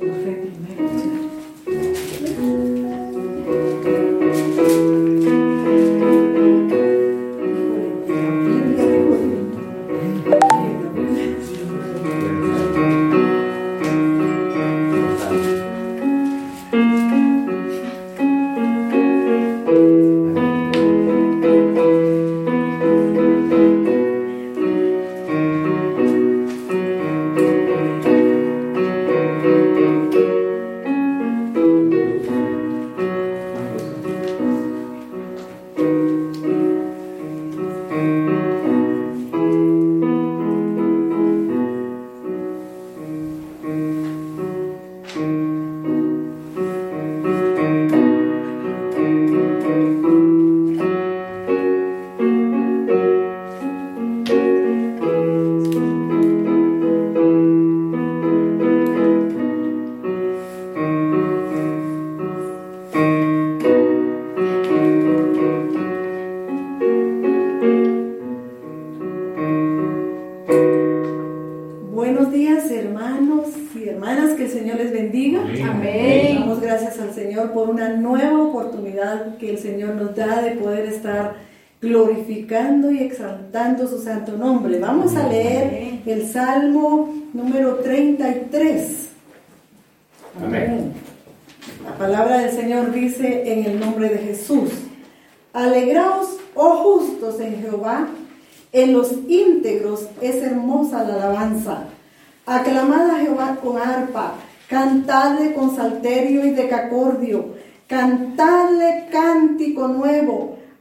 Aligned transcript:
y 0.00 0.37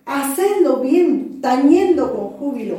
hacedlo 0.07 0.77
bien, 0.77 1.41
tañendo 1.41 2.13
con 2.13 2.29
júbilo, 2.39 2.77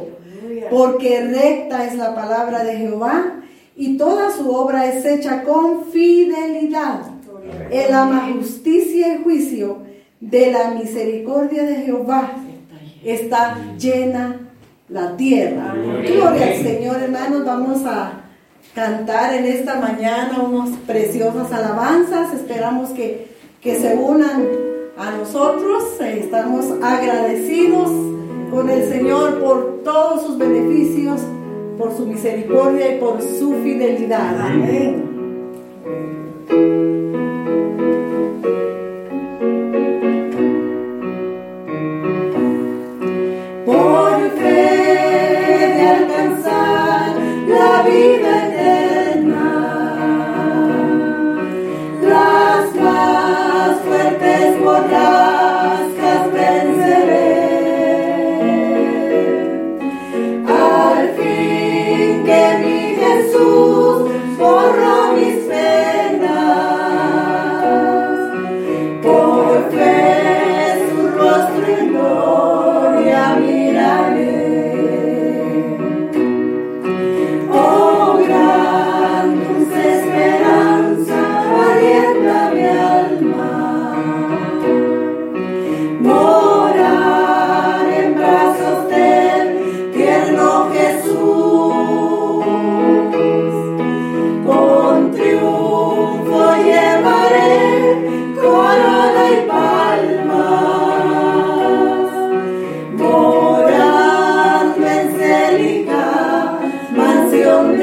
porque 0.70 1.20
recta 1.20 1.84
es 1.84 1.94
la 1.94 2.14
palabra 2.14 2.64
de 2.64 2.78
Jehová 2.78 3.34
y 3.76 3.96
toda 3.96 4.32
su 4.32 4.50
obra 4.50 4.86
es 4.86 5.04
hecha 5.04 5.44
con 5.44 5.84
fidelidad. 5.84 7.02
En 7.70 7.92
la 7.92 8.30
justicia 8.32 9.14
y 9.14 9.22
juicio 9.22 9.78
de 10.20 10.50
la 10.50 10.70
misericordia 10.72 11.62
de 11.62 11.76
Jehová 11.76 12.32
está 13.04 13.58
llena 13.78 14.40
la 14.88 15.16
tierra. 15.16 15.74
Gloria 15.74 16.46
al 16.46 16.62
Señor, 16.62 16.96
hermanos. 17.02 17.44
Vamos 17.44 17.84
a 17.84 18.24
cantar 18.74 19.34
en 19.34 19.44
esta 19.44 19.76
mañana 19.76 20.40
unos 20.40 20.70
preciosas 20.86 21.52
alabanzas. 21.52 22.34
Esperamos 22.34 22.90
que, 22.90 23.28
que 23.60 23.76
se 23.76 23.94
unan 23.96 24.46
a 24.98 25.12
nosotros. 25.12 25.84
Estamos 26.00 26.66
agradecidos 26.82 27.90
con 28.50 28.68
el 28.68 28.88
Señor 28.88 29.38
por 29.40 29.82
todos 29.84 30.22
sus 30.22 30.38
beneficios, 30.38 31.20
por 31.78 31.96
su 31.96 32.06
misericordia 32.06 32.96
y 32.96 32.98
por 32.98 33.22
su 33.22 33.54
fidelidad. 33.62 34.36
Amén. 34.40 35.08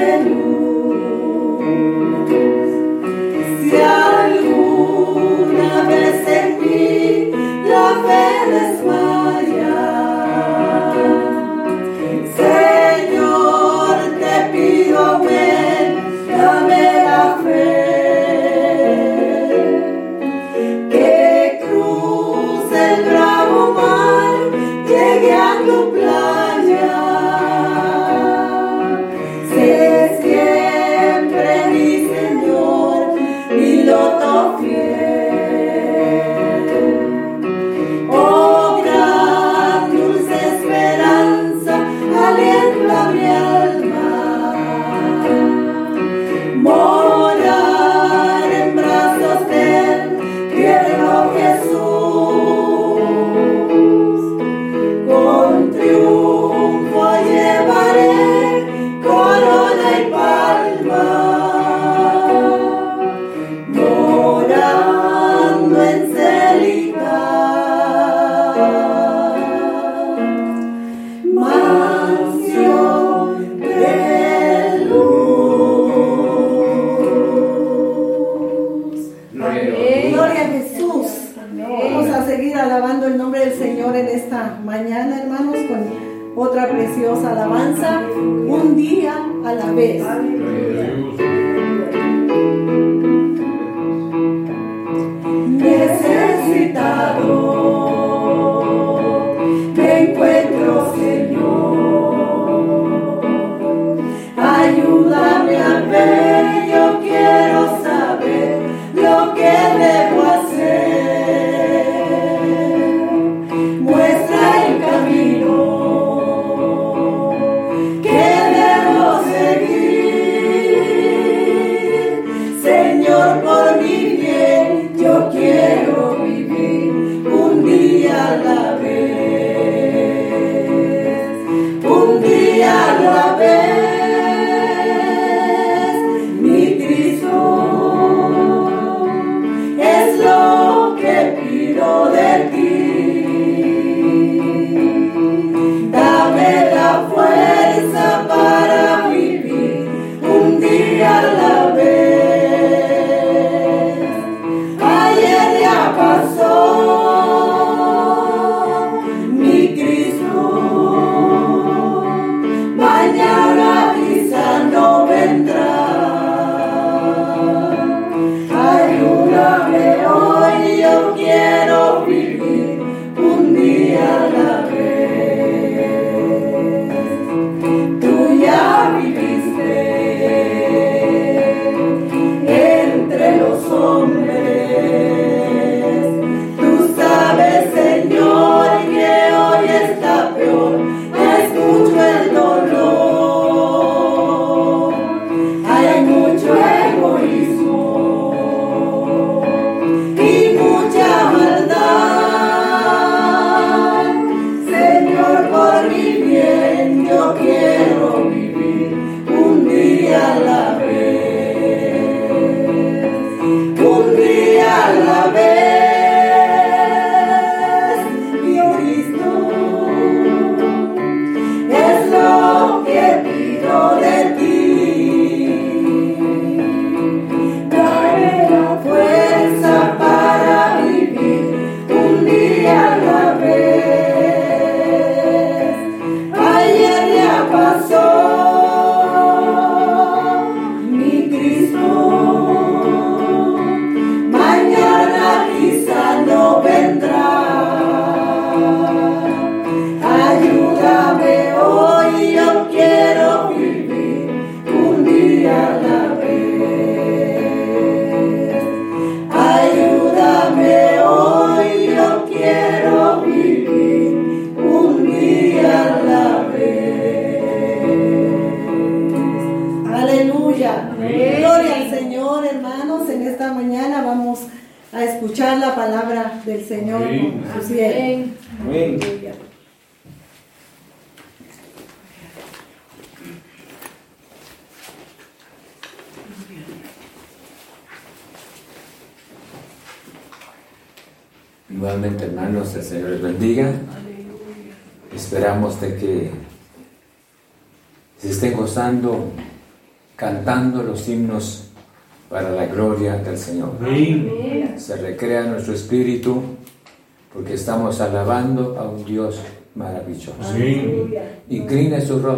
in 0.06 0.45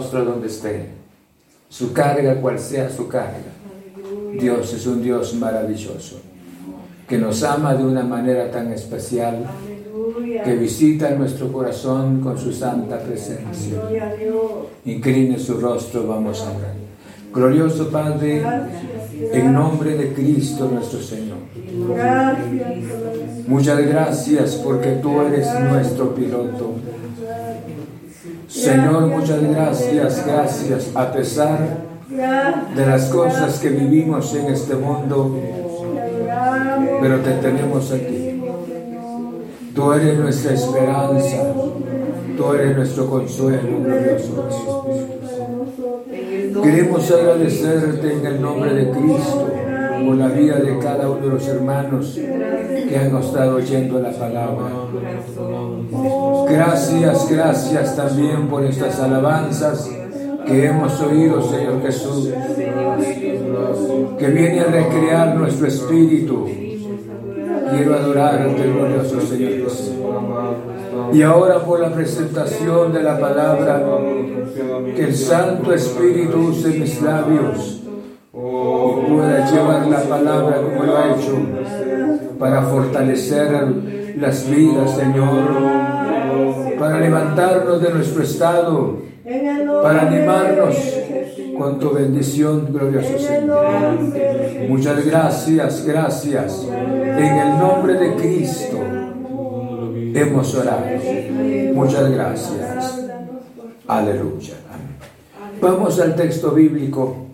rostro 0.07 0.25
donde 0.25 0.47
esté, 0.47 0.85
su 1.69 1.91
carga 1.91 2.39
cual 2.39 2.59
sea 2.59 2.89
su 2.89 3.07
carga. 3.07 3.51
Dios 4.39 4.73
es 4.73 4.85
un 4.87 5.01
Dios 5.01 5.33
maravilloso 5.33 6.19
que 7.07 7.17
nos 7.17 7.43
ama 7.43 7.73
de 7.73 7.83
una 7.83 8.03
manera 8.03 8.51
tan 8.51 8.71
especial 8.71 9.45
que 10.43 10.55
visita 10.55 11.09
nuestro 11.11 11.51
corazón 11.51 12.21
con 12.21 12.37
su 12.37 12.53
santa 12.53 12.99
presencia. 12.99 13.81
Incline 14.85 15.39
su 15.39 15.59
rostro, 15.59 16.07
vamos 16.07 16.41
a 16.41 16.51
orar. 16.51 16.73
Glorioso 17.33 17.89
Padre, 17.89 18.43
en 19.33 19.53
nombre 19.53 19.95
de 19.97 20.13
Cristo 20.13 20.69
nuestro 20.71 21.01
Señor. 21.01 21.37
Muchas 23.47 23.79
gracias 23.85 24.55
porque 24.55 24.99
tú 25.01 25.21
eres 25.21 25.47
nuestro 25.69 26.13
piloto. 26.13 26.75
Señor, 28.57 29.07
muchas 29.07 29.41
gracias, 29.43 30.25
gracias. 30.25 30.89
A 30.95 31.11
pesar 31.11 31.59
de 32.75 32.85
las 32.85 33.05
cosas 33.05 33.59
que 33.59 33.69
vivimos 33.69 34.33
en 34.33 34.47
este 34.47 34.75
mundo, 34.75 35.37
pero 37.01 37.19
te 37.19 37.31
tenemos 37.33 37.91
aquí. 37.91 38.41
Tú 39.75 39.93
eres 39.93 40.17
nuestra 40.17 40.53
esperanza, 40.53 41.53
tú 42.35 42.53
eres 42.53 42.75
nuestro 42.75 43.07
consuelo, 43.07 43.79
glorioso 43.83 44.87
Queremos 46.63 47.11
agradecerte 47.11 48.13
en 48.13 48.25
el 48.25 48.41
nombre 48.41 48.73
de 48.73 48.89
Cristo 48.89 49.66
por 50.05 50.15
la 50.15 50.27
vida 50.27 50.55
de 50.55 50.77
cada 50.79 51.09
uno 51.09 51.21
de 51.21 51.29
los 51.29 51.47
hermanos 51.47 52.13
que 52.15 52.97
han 52.97 53.15
estado 53.17 53.55
oyendo 53.55 53.99
la 53.99 54.11
palabra. 54.11 54.69
Gracias, 56.49 57.29
gracias 57.29 57.95
también 57.95 58.47
por 58.47 58.63
estas 58.63 58.99
alabanzas 58.99 59.89
que 60.45 60.65
hemos 60.65 60.99
oído, 61.01 61.41
Señor 61.41 61.81
Jesús, 61.81 62.29
que 64.17 64.27
viene 64.27 64.61
a 64.61 64.65
recrear 64.65 65.35
nuestro 65.35 65.67
espíritu, 65.67 66.47
Quiero 67.69 67.95
adorarte, 67.95 68.63
glorioso 68.63 69.19
Señor 69.19 69.67
Y 71.13 71.21
ahora 71.21 71.59
por 71.65 71.81
la 71.81 71.93
presentación 71.93 72.93
de 72.93 73.03
la 73.03 73.19
palabra, 73.19 73.83
que 74.95 75.03
el 75.03 75.13
Santo 75.13 75.73
Espíritu 75.73 76.37
use 76.49 76.69
mis 76.69 77.01
labios 77.01 77.81
pueda 79.07 79.49
llevar 79.51 79.87
la 79.87 80.01
palabra 80.01 80.61
como 80.61 80.83
lo 80.83 80.97
ha 80.97 81.15
hecho 81.15 81.37
para 82.39 82.61
fortalecer 82.63 83.51
las 84.17 84.49
vidas, 84.49 84.95
Señor, 84.95 85.49
para 86.79 86.99
levantarnos 86.99 87.81
de 87.81 87.89
nuestro 87.91 88.23
estado, 88.23 88.97
para 89.83 90.01
animarnos 90.03 90.75
con 91.57 91.79
tu 91.79 91.91
bendición, 91.91 92.71
glorioso 92.71 93.17
Señor. 93.17 93.65
Muchas 94.69 95.05
gracias, 95.05 95.85
gracias. 95.85 96.67
En 96.69 97.37
el 97.37 97.57
nombre 97.57 97.93
de 97.93 98.15
Cristo 98.15 98.77
hemos 100.13 100.55
orado. 100.55 100.83
Muchas 101.73 102.11
gracias. 102.11 103.05
Aleluya. 103.87 104.53
Vamos 105.61 105.99
al 105.99 106.15
texto 106.15 106.51
bíblico. 106.51 107.26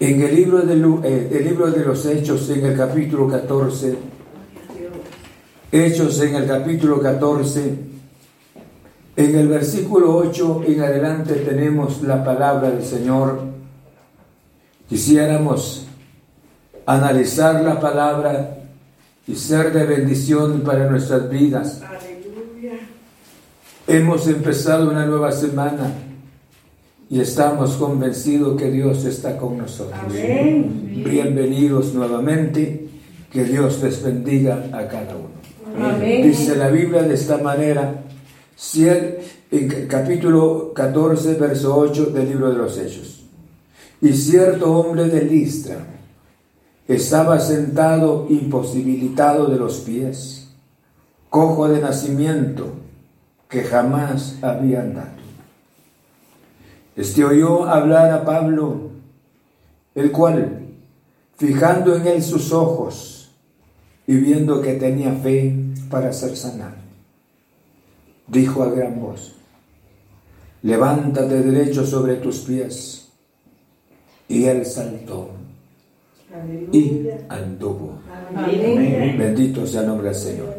En 0.00 0.20
el 0.20 0.34
libro, 0.34 0.62
de, 0.62 0.74
eh, 1.08 1.28
el 1.32 1.44
libro 1.44 1.70
de 1.70 1.84
los 1.84 2.04
Hechos, 2.04 2.50
en 2.50 2.66
el 2.66 2.76
capítulo 2.76 3.28
14, 3.28 3.96
Hechos 5.70 6.20
en 6.20 6.34
el 6.34 6.46
capítulo 6.46 7.00
14, 7.00 7.78
en 9.16 9.38
el 9.38 9.48
versículo 9.48 10.16
8 10.16 10.62
en 10.66 10.82
adelante 10.82 11.34
tenemos 11.34 12.02
la 12.02 12.24
palabra 12.24 12.70
del 12.70 12.84
Señor. 12.84 13.42
Quisiéramos 14.88 15.86
analizar 16.86 17.62
la 17.62 17.78
palabra 17.78 18.58
y 19.26 19.36
ser 19.36 19.72
de 19.72 19.84
bendición 19.84 20.62
para 20.62 20.90
nuestras 20.90 21.30
vidas. 21.30 21.80
Hemos 23.86 24.26
empezado 24.26 24.90
una 24.90 25.06
nueva 25.06 25.30
semana 25.30 25.92
y 27.10 27.20
estamos 27.20 27.76
convencidos 27.76 28.56
que 28.56 28.70
Dios 28.70 29.04
está 29.04 29.36
con 29.36 29.58
nosotros. 29.58 30.12
Bienvenidos 30.12 31.94
nuevamente, 31.94 32.88
que 33.30 33.44
Dios 33.44 33.82
les 33.82 34.02
bendiga 34.02 34.68
a 34.72 34.88
cada 34.88 35.16
uno. 35.16 35.34
Dice 36.00 36.56
la 36.56 36.68
Biblia 36.68 37.02
de 37.02 37.14
esta 37.14 37.38
manera, 37.38 38.04
en 39.50 39.86
capítulo 39.88 40.72
14, 40.72 41.34
verso 41.34 41.76
8 41.76 42.06
del 42.06 42.28
libro 42.28 42.50
de 42.50 42.56
los 42.56 42.78
Hechos. 42.78 43.24
Y 44.00 44.12
cierto 44.12 44.72
hombre 44.72 45.06
de 45.06 45.24
Listra 45.24 45.86
estaba 46.86 47.38
sentado 47.38 48.26
imposibilitado 48.28 49.46
de 49.46 49.56
los 49.56 49.78
pies, 49.78 50.48
cojo 51.28 51.68
de 51.68 51.80
nacimiento, 51.80 52.72
que 53.48 53.62
jamás 53.62 54.38
había 54.42 54.82
andado. 54.82 55.23
Este 56.96 57.24
oyó 57.24 57.64
hablar 57.64 58.12
a 58.12 58.24
Pablo, 58.24 58.90
el 59.94 60.12
cual, 60.12 60.68
fijando 61.36 61.96
en 61.96 62.06
él 62.06 62.22
sus 62.22 62.52
ojos 62.52 63.30
y 64.06 64.16
viendo 64.16 64.60
que 64.62 64.74
tenía 64.74 65.12
fe 65.12 65.56
para 65.90 66.12
ser 66.12 66.36
sanado, 66.36 66.76
dijo 68.28 68.62
a 68.62 68.70
gran 68.70 69.00
voz, 69.00 69.34
levántate 70.62 71.42
derecho 71.42 71.84
sobre 71.84 72.16
tus 72.16 72.40
pies. 72.40 73.00
Y 74.26 74.44
él 74.44 74.64
saltó 74.64 75.30
y 76.72 77.08
anduvo. 77.28 77.98
Bendito 79.18 79.66
sea 79.66 79.82
el 79.82 79.88
nombre 79.88 80.08
del 80.08 80.16
Señor. 80.16 80.54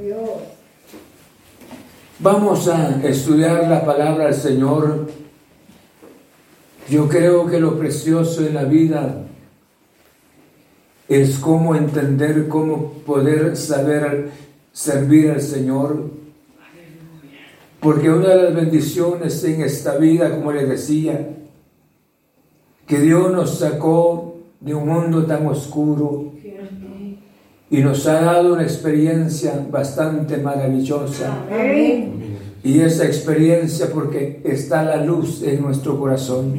Vamos 2.19 2.67
a 2.67 3.01
estudiar 3.03 3.67
la 3.67 3.83
palabra 3.83 4.25
del 4.25 4.35
Señor 4.35 5.07
yo 6.89 7.07
creo 7.07 7.47
que 7.47 7.59
lo 7.59 7.77
precioso 7.79 8.45
en 8.45 8.53
la 8.53 8.63
vida 8.63 9.23
es 11.07 11.37
cómo 11.37 11.75
entender, 11.75 12.47
cómo 12.47 12.93
poder 13.05 13.55
saber 13.57 14.29
servir 14.71 15.31
al 15.31 15.41
Señor. 15.41 16.11
Porque 17.79 18.09
una 18.09 18.29
de 18.29 18.43
las 18.43 18.55
bendiciones 18.55 19.43
en 19.43 19.61
esta 19.61 19.97
vida, 19.97 20.31
como 20.31 20.51
les 20.51 20.67
decía, 20.67 21.29
que 22.87 22.99
Dios 22.99 23.31
nos 23.31 23.59
sacó 23.59 24.37
de 24.59 24.73
un 24.73 24.87
mundo 24.87 25.25
tan 25.25 25.45
oscuro 25.47 26.33
y 27.69 27.77
nos 27.77 28.07
ha 28.07 28.21
dado 28.21 28.53
una 28.53 28.63
experiencia 28.63 29.65
bastante 29.69 30.37
maravillosa. 30.37 31.45
Y 32.65 32.81
esa 32.81 33.05
experiencia 33.05 33.91
porque 33.93 34.41
está 34.43 34.81
la 34.84 34.98
luz 34.98 35.43
en 35.43 35.62
nuestro 35.62 36.00
corazón. 36.00 36.51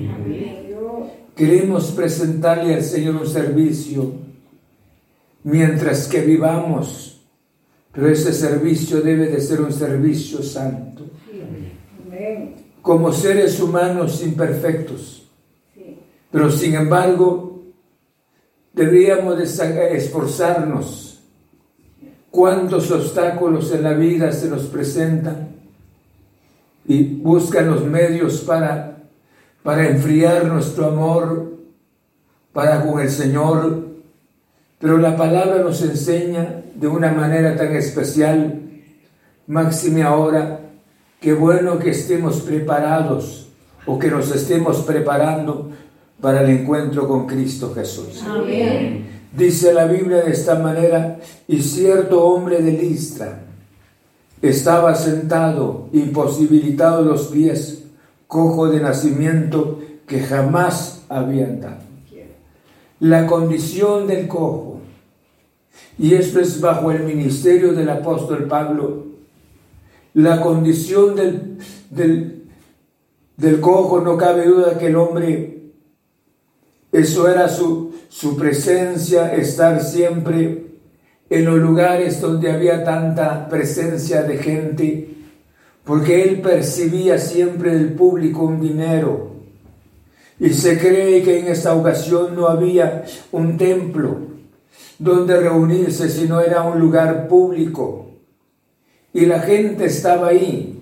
Queremos 1.34 1.90
presentarle 1.90 2.76
al 2.76 2.84
Señor 2.84 3.16
un 3.16 3.26
servicio 3.26 4.12
mientras 5.42 6.06
que 6.06 6.20
vivamos, 6.20 7.20
pero 7.90 8.08
ese 8.08 8.32
servicio 8.32 9.00
debe 9.00 9.26
de 9.26 9.40
ser 9.40 9.60
un 9.60 9.72
servicio 9.72 10.44
santo. 10.44 11.02
Como 12.80 13.12
seres 13.12 13.58
humanos 13.58 14.22
imperfectos, 14.22 15.28
pero 16.30 16.52
sin 16.52 16.76
embargo 16.76 17.64
deberíamos 18.72 19.40
esforzarnos. 19.40 21.20
¿Cuántos 22.30 22.92
obstáculos 22.92 23.72
en 23.72 23.82
la 23.82 23.94
vida 23.94 24.30
se 24.30 24.48
nos 24.48 24.66
presentan? 24.66 25.55
Y 26.88 27.02
buscan 27.02 27.70
los 27.70 27.84
medios 27.84 28.40
para, 28.40 28.98
para 29.62 29.88
enfriar 29.88 30.46
nuestro 30.46 30.86
amor 30.86 31.56
para 32.52 32.82
con 32.82 33.00
el 33.00 33.10
Señor. 33.10 33.86
Pero 34.78 34.98
la 34.98 35.16
palabra 35.16 35.58
nos 35.62 35.82
enseña 35.82 36.62
de 36.74 36.86
una 36.86 37.12
manera 37.12 37.56
tan 37.56 37.74
especial, 37.74 38.60
máxime 39.46 40.02
ahora, 40.02 40.60
que 41.20 41.32
bueno 41.32 41.78
que 41.78 41.90
estemos 41.90 42.40
preparados 42.40 43.48
o 43.86 43.98
que 43.98 44.10
nos 44.10 44.34
estemos 44.34 44.82
preparando 44.82 45.70
para 46.20 46.42
el 46.42 46.50
encuentro 46.50 47.06
con 47.06 47.26
Cristo 47.26 47.72
Jesús. 47.74 48.22
Dice 49.32 49.72
la 49.74 49.86
Biblia 49.86 50.22
de 50.22 50.32
esta 50.32 50.58
manera, 50.58 51.18
y 51.46 51.60
cierto 51.60 52.24
hombre 52.24 52.62
de 52.62 52.72
Listra, 52.72 53.45
estaba 54.42 54.94
sentado, 54.94 55.88
imposibilitado 55.92 57.02
los 57.02 57.28
pies, 57.28 57.84
cojo 58.26 58.68
de 58.68 58.80
nacimiento 58.80 59.80
que 60.06 60.20
jamás 60.20 61.04
había 61.08 61.46
andado. 61.46 61.86
La 63.00 63.26
condición 63.26 64.06
del 64.06 64.26
cojo, 64.26 64.80
y 65.98 66.14
esto 66.14 66.40
es 66.40 66.60
bajo 66.60 66.90
el 66.90 67.04
ministerio 67.04 67.72
del 67.72 67.88
apóstol 67.90 68.44
Pablo, 68.44 69.04
la 70.14 70.40
condición 70.40 71.14
del, 71.14 71.58
del, 71.90 72.48
del 73.36 73.60
cojo, 73.60 74.00
no 74.00 74.16
cabe 74.16 74.46
duda 74.46 74.78
que 74.78 74.86
el 74.86 74.96
hombre, 74.96 75.72
eso 76.90 77.28
era 77.28 77.48
su, 77.48 77.94
su 78.08 78.36
presencia, 78.36 79.34
estar 79.34 79.82
siempre 79.82 80.65
en 81.28 81.44
los 81.44 81.58
lugares 81.58 82.20
donde 82.20 82.50
había 82.50 82.84
tanta 82.84 83.48
presencia 83.48 84.22
de 84.22 84.38
gente, 84.38 85.08
porque 85.84 86.22
él 86.22 86.40
percibía 86.40 87.18
siempre 87.18 87.74
del 87.74 87.92
público 87.92 88.44
un 88.44 88.60
dinero. 88.60 89.32
Y 90.38 90.50
se 90.50 90.78
cree 90.78 91.22
que 91.22 91.38
en 91.38 91.48
esta 91.48 91.74
ocasión 91.74 92.36
no 92.36 92.46
había 92.46 93.04
un 93.32 93.56
templo 93.56 94.18
donde 94.98 95.38
reunirse, 95.38 96.08
sino 96.08 96.40
era 96.40 96.62
un 96.62 96.78
lugar 96.78 97.26
público. 97.28 98.06
Y 99.12 99.26
la 99.26 99.40
gente 99.40 99.86
estaba 99.86 100.28
ahí. 100.28 100.78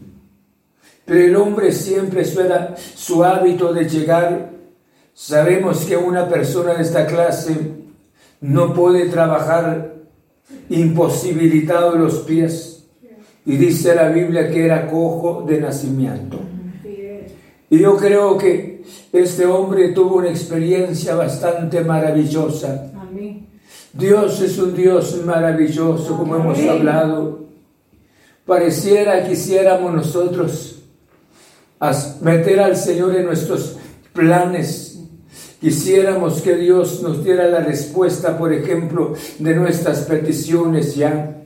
Pero 1.04 1.20
el 1.20 1.36
hombre 1.36 1.70
siempre 1.70 2.22
eso 2.22 2.42
era 2.42 2.74
su 2.76 3.22
hábito 3.22 3.72
de 3.72 3.88
llegar. 3.88 4.50
Sabemos 5.12 5.84
que 5.84 5.96
una 5.96 6.28
persona 6.28 6.74
de 6.74 6.82
esta 6.82 7.06
clase 7.06 7.56
no 8.40 8.74
puede 8.74 9.08
trabajar 9.08 9.93
imposibilitado 10.68 11.92
de 11.92 11.98
los 11.98 12.18
pies. 12.20 12.84
Y 13.46 13.56
dice 13.56 13.94
la 13.94 14.08
Biblia 14.08 14.50
que 14.50 14.64
era 14.64 14.86
cojo 14.86 15.44
de 15.46 15.60
nacimiento. 15.60 16.38
Y 17.70 17.78
yo 17.78 17.96
creo 17.96 18.38
que 18.38 18.82
este 19.12 19.46
hombre 19.46 19.88
tuvo 19.88 20.16
una 20.16 20.30
experiencia 20.30 21.14
bastante 21.14 21.82
maravillosa. 21.82 22.90
Dios 23.92 24.40
es 24.40 24.58
un 24.58 24.74
Dios 24.74 25.22
maravilloso, 25.24 26.16
como 26.16 26.36
hemos 26.36 26.58
hablado. 26.60 27.44
Pareciera 28.44 29.26
quisiéramos 29.26 29.94
nosotros 29.94 30.82
meter 32.20 32.60
al 32.60 32.76
Señor 32.76 33.14
en 33.16 33.26
nuestros 33.26 33.76
planes. 34.12 34.93
Quisiéramos 35.64 36.42
que 36.42 36.56
Dios 36.56 37.00
nos 37.00 37.24
diera 37.24 37.48
la 37.48 37.60
respuesta, 37.60 38.36
por 38.36 38.52
ejemplo, 38.52 39.14
de 39.38 39.54
nuestras 39.54 40.00
peticiones 40.00 40.94
ya. 40.94 41.42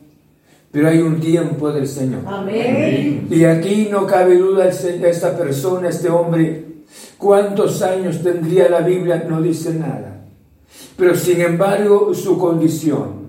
Pero 0.72 0.88
hay 0.88 0.98
un 0.98 1.20
tiempo 1.20 1.70
del 1.70 1.87
Señor. 1.87 2.22
Amén. 2.26 3.28
Y 3.30 3.44
aquí 3.44 3.87
no 3.88 4.08
cabe 4.08 4.37
duda 4.37 4.66
esta 4.66 5.38
persona, 5.38 5.90
este 5.90 6.10
hombre, 6.10 6.64
cuántos 7.16 7.80
años 7.82 8.20
tendría 8.20 8.68
la 8.68 8.80
Biblia, 8.80 9.25
no 9.28 9.40
dice 9.40 9.72
nada. 9.72 10.25
Pero 10.96 11.14
sin 11.14 11.40
embargo, 11.40 12.12
su 12.12 12.37
condición. 12.38 13.28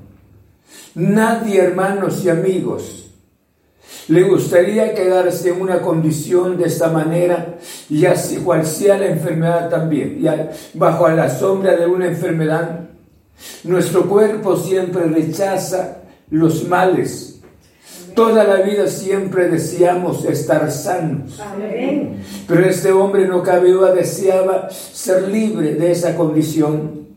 Nadie, 0.96 1.60
hermanos 1.60 2.26
y 2.26 2.30
amigos, 2.30 3.09
le 4.08 4.24
gustaría 4.24 4.94
quedarse 4.94 5.50
en 5.50 5.62
una 5.62 5.82
condición 5.82 6.58
de 6.58 6.66
esta 6.66 6.90
manera, 6.90 7.58
y 7.90 8.06
así 8.06 8.38
cual 8.38 8.66
sea 8.66 8.98
la 8.98 9.08
enfermedad 9.08 9.70
también, 9.70 10.20
ya 10.20 10.52
bajo 10.74 11.08
la 11.10 11.30
sombra 11.30 11.76
de 11.76 11.86
una 11.86 12.08
enfermedad, 12.08 12.90
nuestro 13.64 14.08
cuerpo 14.10 14.56
siempre 14.58 15.06
rechaza 15.06 16.00
los 16.30 16.68
males. 16.68 17.40
Toda 18.16 18.44
la 18.44 18.58
vida 18.64 18.88
siempre 18.88 19.48
deseamos 19.48 20.26
estar 20.26 20.70
sanos. 20.72 21.40
Pero 22.48 22.66
este 22.66 22.92
hombre 22.92 23.28
no 23.28 23.44
cabe 23.44 23.72
duda, 23.72 23.94
deseaba 23.94 24.70
ser 24.70 25.30
libre 25.30 25.76
de 25.76 25.92
esa 25.92 26.16
condición, 26.16 27.08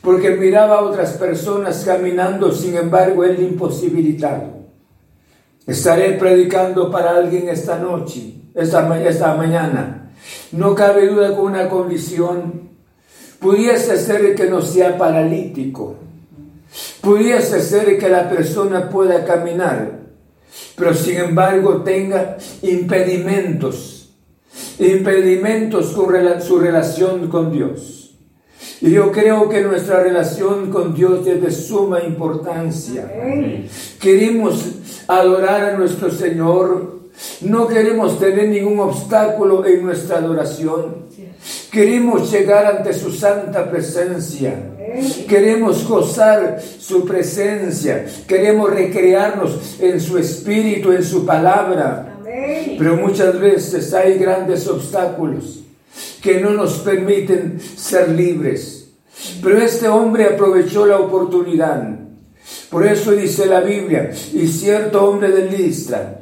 porque 0.00 0.30
miraba 0.30 0.78
a 0.78 0.82
otras 0.82 1.12
personas 1.12 1.84
caminando, 1.84 2.50
sin 2.52 2.76
embargo, 2.76 3.24
él 3.24 3.40
imposibilitado. 3.40 4.57
Estaré 5.68 6.12
predicando 6.12 6.90
para 6.90 7.10
alguien 7.18 7.50
esta 7.50 7.78
noche, 7.78 8.32
esta, 8.54 9.02
esta 9.06 9.34
mañana. 9.34 10.10
No 10.52 10.74
cabe 10.74 11.06
duda 11.08 11.36
con 11.36 11.44
una 11.44 11.68
condición. 11.68 12.70
Pudiese 13.38 13.98
ser 13.98 14.34
que 14.34 14.46
no 14.46 14.62
sea 14.62 14.96
paralítico. 14.96 15.96
Pudiese 17.02 17.60
ser 17.62 17.98
que 17.98 18.08
la 18.08 18.30
persona 18.30 18.88
pueda 18.88 19.26
caminar, 19.26 20.00
pero 20.74 20.94
sin 20.94 21.18
embargo 21.18 21.82
tenga 21.82 22.38
impedimentos. 22.62 24.14
Impedimentos 24.78 25.92
con 25.92 26.40
su 26.40 26.58
relación 26.58 27.28
con 27.28 27.52
Dios. 27.52 27.97
Y 28.80 28.90
yo 28.90 29.10
creo 29.10 29.48
que 29.48 29.60
nuestra 29.62 30.02
relación 30.02 30.70
con 30.70 30.94
Dios 30.94 31.26
es 31.26 31.42
de 31.42 31.50
suma 31.50 32.00
importancia. 32.02 33.10
Queremos 34.00 34.64
adorar 35.08 35.70
a 35.70 35.76
nuestro 35.76 36.10
Señor. 36.10 36.98
No 37.40 37.66
queremos 37.66 38.20
tener 38.20 38.48
ningún 38.48 38.78
obstáculo 38.78 39.66
en 39.66 39.84
nuestra 39.84 40.18
adoración. 40.18 41.08
Queremos 41.72 42.30
llegar 42.30 42.66
ante 42.66 42.94
su 42.94 43.10
santa 43.10 43.68
presencia. 43.68 44.54
Queremos 45.28 45.86
gozar 45.86 46.60
su 46.78 47.04
presencia. 47.04 48.06
Queremos 48.28 48.70
recrearnos 48.70 49.76
en 49.80 50.00
su 50.00 50.18
espíritu, 50.18 50.92
en 50.92 51.02
su 51.02 51.26
palabra. 51.26 52.16
Pero 52.78 52.96
muchas 52.96 53.38
veces 53.40 53.92
hay 53.92 54.18
grandes 54.18 54.68
obstáculos 54.68 55.64
que 56.22 56.40
no 56.40 56.50
nos 56.50 56.78
permiten 56.78 57.60
ser 57.60 58.10
libres. 58.10 58.90
Pero 59.42 59.58
este 59.58 59.88
hombre 59.88 60.26
aprovechó 60.26 60.86
la 60.86 60.98
oportunidad 60.98 61.98
por 62.70 62.86
eso 62.86 63.12
dice 63.12 63.46
la 63.46 63.60
Biblia, 63.60 64.10
y 64.32 64.46
cierto 64.46 65.04
hombre 65.04 65.30
de 65.30 65.50
Listra 65.50 66.20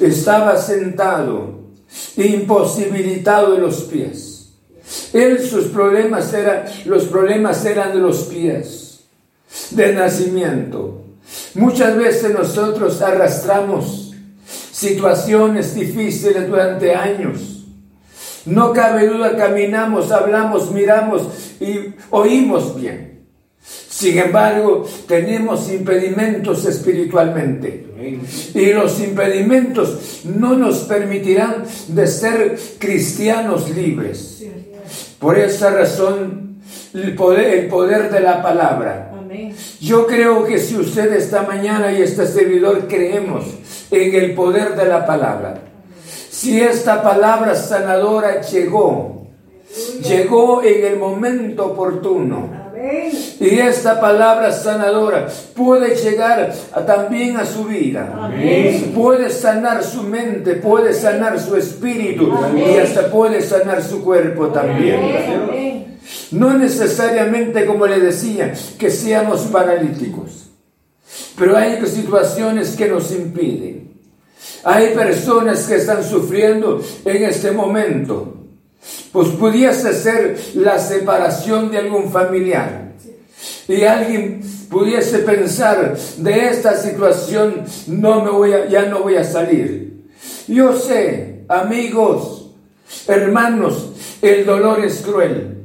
estaba 0.00 0.56
sentado, 0.56 1.70
imposibilitado 2.16 3.52
de 3.54 3.58
los 3.58 3.82
pies. 3.84 4.52
Él, 5.12 5.40
sus 5.40 5.66
problemas 5.66 6.32
eran, 6.32 6.64
los 6.84 7.04
problemas 7.04 7.64
eran 7.64 7.92
de 7.92 8.00
los 8.00 8.24
pies, 8.24 9.04
de 9.70 9.92
nacimiento. 9.92 11.04
Muchas 11.54 11.96
veces 11.96 12.32
nosotros 12.32 13.00
arrastramos 13.00 14.12
situaciones 14.72 15.74
difíciles 15.74 16.48
durante 16.48 16.94
años. 16.94 17.53
No 18.46 18.72
cabe 18.72 19.06
duda, 19.06 19.36
caminamos, 19.36 20.12
hablamos, 20.12 20.70
miramos 20.70 21.28
y 21.60 21.94
oímos 22.10 22.78
bien. 22.78 23.14
Sin 23.88 24.18
embargo, 24.18 24.86
tenemos 25.08 25.70
impedimentos 25.72 26.66
espiritualmente. 26.66 27.86
Y 28.54 28.72
los 28.72 29.00
impedimentos 29.00 30.22
no 30.24 30.54
nos 30.54 30.80
permitirán 30.80 31.64
de 31.88 32.06
ser 32.06 32.58
cristianos 32.78 33.70
libres. 33.70 34.44
Por 35.18 35.38
esa 35.38 35.70
razón, 35.70 36.56
el 36.92 37.14
poder, 37.14 37.58
el 37.58 37.68
poder 37.68 38.10
de 38.10 38.20
la 38.20 38.42
palabra. 38.42 39.10
Yo 39.80 40.06
creo 40.06 40.44
que 40.44 40.58
si 40.58 40.76
usted 40.76 41.12
esta 41.12 41.42
mañana 41.42 41.92
y 41.92 42.02
este 42.02 42.26
servidor 42.26 42.86
creemos 42.88 43.44
en 43.90 44.14
el 44.14 44.34
poder 44.34 44.76
de 44.76 44.84
la 44.86 45.06
palabra, 45.06 45.60
si 46.34 46.60
esta 46.60 47.00
palabra 47.00 47.54
sanadora 47.54 48.40
llegó, 48.40 49.28
llegó 50.02 50.64
en 50.64 50.84
el 50.84 50.98
momento 50.98 51.66
oportuno, 51.66 52.50
y 53.38 53.60
esta 53.60 54.00
palabra 54.00 54.50
sanadora 54.50 55.28
puede 55.54 55.94
llegar 55.94 56.52
también 56.84 57.36
a 57.36 57.46
su 57.46 57.64
vida. 57.64 58.32
Puede 58.94 59.30
sanar 59.30 59.84
su 59.84 60.02
mente, 60.02 60.54
puede 60.56 60.92
sanar 60.92 61.38
su 61.38 61.56
espíritu 61.56 62.32
y 62.56 62.78
hasta 62.78 63.10
puede 63.10 63.40
sanar 63.40 63.80
su 63.80 64.02
cuerpo 64.02 64.48
también. 64.48 65.98
No 66.32 66.52
necesariamente, 66.58 67.64
como 67.64 67.86
le 67.86 68.00
decía, 68.00 68.52
que 68.76 68.90
seamos 68.90 69.42
paralíticos. 69.42 70.50
Pero 71.38 71.56
hay 71.56 71.80
situaciones 71.86 72.74
que 72.76 72.88
nos 72.88 73.12
impiden. 73.12 73.93
Hay 74.64 74.94
personas 74.94 75.66
que 75.66 75.76
están 75.76 76.02
sufriendo 76.02 76.82
en 77.04 77.24
este 77.24 77.50
momento 77.50 78.34
pues 79.12 79.28
pudiese 79.28 79.94
ser 79.94 80.38
la 80.54 80.78
separación 80.78 81.70
de 81.70 81.78
algún 81.78 82.10
familiar. 82.10 82.92
Y 83.68 83.84
alguien 83.84 84.40
pudiese 84.68 85.18
pensar, 85.20 85.96
de 86.18 86.48
esta 86.48 86.76
situación 86.76 87.64
no 87.86 88.24
me 88.24 88.30
voy 88.30 88.52
a, 88.52 88.66
ya 88.66 88.86
no 88.86 89.02
voy 89.02 89.16
a 89.16 89.24
salir. 89.24 90.04
Yo 90.48 90.76
sé, 90.76 91.44
amigos, 91.48 92.50
hermanos, 93.06 93.92
el 94.20 94.44
dolor 94.44 94.84
es 94.84 95.00
cruel. 95.00 95.62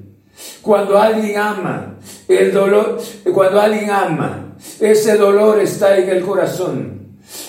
Cuando 0.61 0.99
alguien 0.99 1.37
ama, 1.37 1.95
el 2.27 2.53
dolor, 2.53 3.01
cuando 3.33 3.59
alguien 3.59 3.89
ama, 3.89 4.55
ese 4.79 5.17
dolor 5.17 5.59
está 5.59 5.97
en 5.97 6.09
el 6.09 6.21
corazón. 6.23 6.98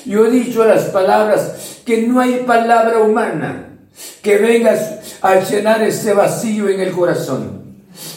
Yo 0.04 0.26
he 0.26 0.30
dicho 0.30 0.64
las 0.64 0.84
palabras 0.84 1.80
que 1.84 2.02
no 2.02 2.20
hay 2.20 2.44
palabra 2.46 3.00
humana 3.00 3.66
que 4.22 4.36
vengas 4.36 5.18
a 5.22 5.40
llenar 5.40 5.82
ese 5.82 6.12
vacío 6.14 6.68
en 6.68 6.80
el 6.80 6.92
corazón. 6.92 7.60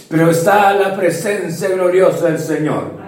Pero 0.10 0.32
está 0.32 0.74
la 0.74 0.96
presencia 0.96 1.70
gloriosa 1.70 2.28
del 2.28 2.40
Señor. 2.40 3.04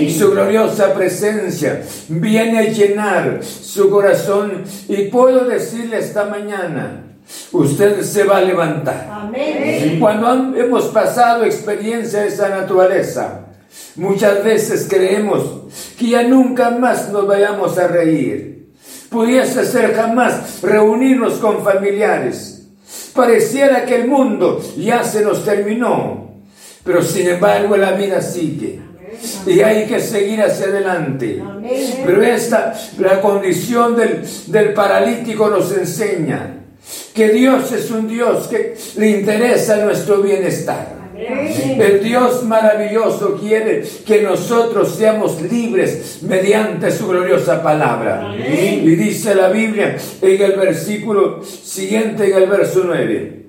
Y 0.00 0.10
su 0.10 0.30
gloriosa 0.30 0.94
presencia 0.94 1.82
viene 2.08 2.58
a 2.58 2.64
llenar 2.64 3.40
su 3.42 3.90
corazón. 3.90 4.64
Y 4.88 5.04
puedo 5.04 5.44
decirle 5.44 5.98
esta 5.98 6.24
mañana, 6.24 7.04
usted 7.52 8.02
se 8.02 8.24
va 8.24 8.38
a 8.38 8.42
levantar. 8.42 9.30
Cuando 10.00 10.56
hemos 10.56 10.86
pasado 10.86 11.44
experiencia 11.44 12.22
de 12.22 12.28
esa 12.28 12.48
naturaleza, 12.48 13.47
muchas 13.96 14.44
veces 14.44 14.86
creemos 14.88 15.44
que 15.98 16.10
ya 16.10 16.22
nunca 16.22 16.70
más 16.70 17.10
nos 17.10 17.26
vayamos 17.26 17.78
a 17.78 17.88
reír 17.88 18.58
pudiese 19.08 19.64
ser 19.64 19.94
jamás 19.94 20.60
reunirnos 20.62 21.34
con 21.34 21.62
familiares. 21.64 22.66
Pareciera 23.14 23.84
que 23.84 23.96
el 23.96 24.08
mundo 24.08 24.60
ya 24.76 25.02
se 25.02 25.22
nos 25.22 25.44
terminó, 25.44 26.42
pero 26.84 27.02
sin 27.02 27.28
embargo 27.28 27.76
la 27.76 27.92
vida 27.92 28.20
sigue. 28.20 28.80
Y 29.46 29.60
hay 29.60 29.86
que 29.86 30.00
seguir 30.00 30.42
hacia 30.42 30.66
adelante. 30.66 31.42
Pero 32.04 32.22
esta, 32.22 32.74
la 32.98 33.20
condición 33.20 33.96
del, 33.96 34.22
del 34.46 34.74
paralítico 34.74 35.48
nos 35.48 35.72
enseña 35.72 36.54
que 37.14 37.30
Dios 37.30 37.72
es 37.72 37.90
un 37.90 38.06
Dios 38.06 38.46
que 38.46 38.76
le 38.96 39.10
interesa 39.10 39.78
nuestro 39.78 40.22
bienestar. 40.22 40.97
El 41.18 42.04
Dios 42.04 42.44
maravilloso 42.44 43.36
quiere 43.36 43.82
que 44.06 44.22
nosotros 44.22 44.94
seamos 44.94 45.42
libres 45.42 46.22
mediante 46.22 46.92
su 46.92 47.08
gloriosa 47.08 47.60
palabra. 47.60 48.36
Y 48.36 48.94
dice 48.94 49.34
la 49.34 49.48
Biblia 49.48 49.96
en 50.22 50.42
el 50.42 50.52
versículo 50.52 51.42
siguiente, 51.42 52.30
en 52.30 52.42
el 52.42 52.48
verso 52.48 52.82
9. 52.84 53.46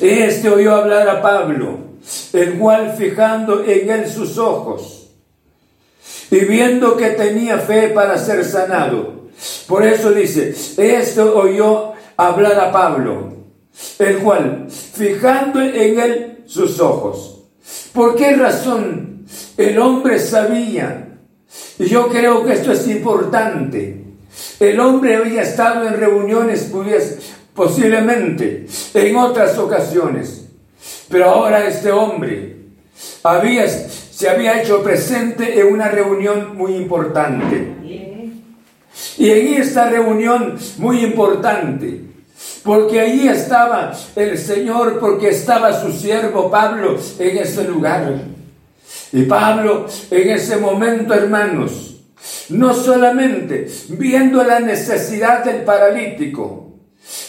Este 0.00 0.48
oyó 0.48 0.76
hablar 0.76 1.08
a 1.08 1.20
Pablo, 1.20 1.78
el 2.32 2.58
cual 2.58 2.94
fijando 2.96 3.64
en 3.64 3.90
él 3.90 4.08
sus 4.08 4.38
ojos 4.38 5.10
y 6.30 6.44
viendo 6.44 6.96
que 6.96 7.10
tenía 7.10 7.58
fe 7.58 7.88
para 7.88 8.16
ser 8.18 8.44
sanado. 8.44 9.30
Por 9.66 9.84
eso 9.84 10.12
dice, 10.12 10.54
esto 10.76 11.36
oyó 11.36 11.92
hablar 12.16 12.58
a 12.60 12.70
Pablo, 12.70 13.32
el 13.98 14.18
cual 14.18 14.66
fijando 14.68 15.60
en 15.60 16.00
él 16.00 16.37
sus 16.48 16.80
ojos. 16.80 17.42
¿Por 17.92 18.16
qué 18.16 18.34
razón 18.34 19.26
el 19.56 19.78
hombre 19.78 20.18
sabía? 20.18 21.18
Y 21.78 21.84
yo 21.84 22.08
creo 22.08 22.44
que 22.44 22.54
esto 22.54 22.72
es 22.72 22.88
importante. 22.88 24.04
El 24.58 24.80
hombre 24.80 25.16
había 25.16 25.42
estado 25.42 25.86
en 25.86 25.94
reuniones, 25.94 26.72
posiblemente, 27.54 28.66
en 28.94 29.16
otras 29.16 29.58
ocasiones. 29.58 30.46
Pero 31.08 31.26
ahora 31.26 31.66
este 31.66 31.92
hombre 31.92 32.56
había, 33.22 33.68
se 33.68 34.28
había 34.28 34.62
hecho 34.62 34.82
presente 34.82 35.60
en 35.60 35.72
una 35.72 35.88
reunión 35.88 36.56
muy 36.56 36.74
importante. 36.74 37.74
Y 39.16 39.30
en 39.30 39.62
esta 39.62 39.88
reunión 39.90 40.58
muy 40.78 41.04
importante, 41.04 42.02
porque 42.62 43.00
allí 43.00 43.28
estaba 43.28 43.92
el 44.16 44.38
Señor, 44.38 44.98
porque 44.98 45.30
estaba 45.30 45.80
su 45.80 45.92
siervo 45.92 46.50
Pablo 46.50 46.98
en 47.18 47.38
ese 47.38 47.64
lugar. 47.64 48.14
Y 49.12 49.22
Pablo 49.22 49.86
en 50.10 50.30
ese 50.30 50.56
momento, 50.56 51.14
hermanos, 51.14 51.96
no 52.50 52.74
solamente 52.74 53.68
viendo 53.90 54.42
la 54.42 54.60
necesidad 54.60 55.44
del 55.44 55.62
paralítico, 55.62 56.68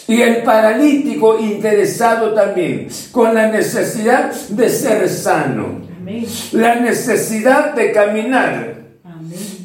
y 0.06 0.20
el 0.20 0.42
paralítico 0.42 1.38
interesado 1.38 2.34
también 2.34 2.88
con 3.12 3.34
la 3.34 3.46
necesidad 3.48 4.32
de 4.32 4.68
ser 4.68 5.08
sano, 5.08 5.82
la 6.52 6.74
necesidad 6.76 7.74
de 7.74 7.92
caminar. 7.92 8.89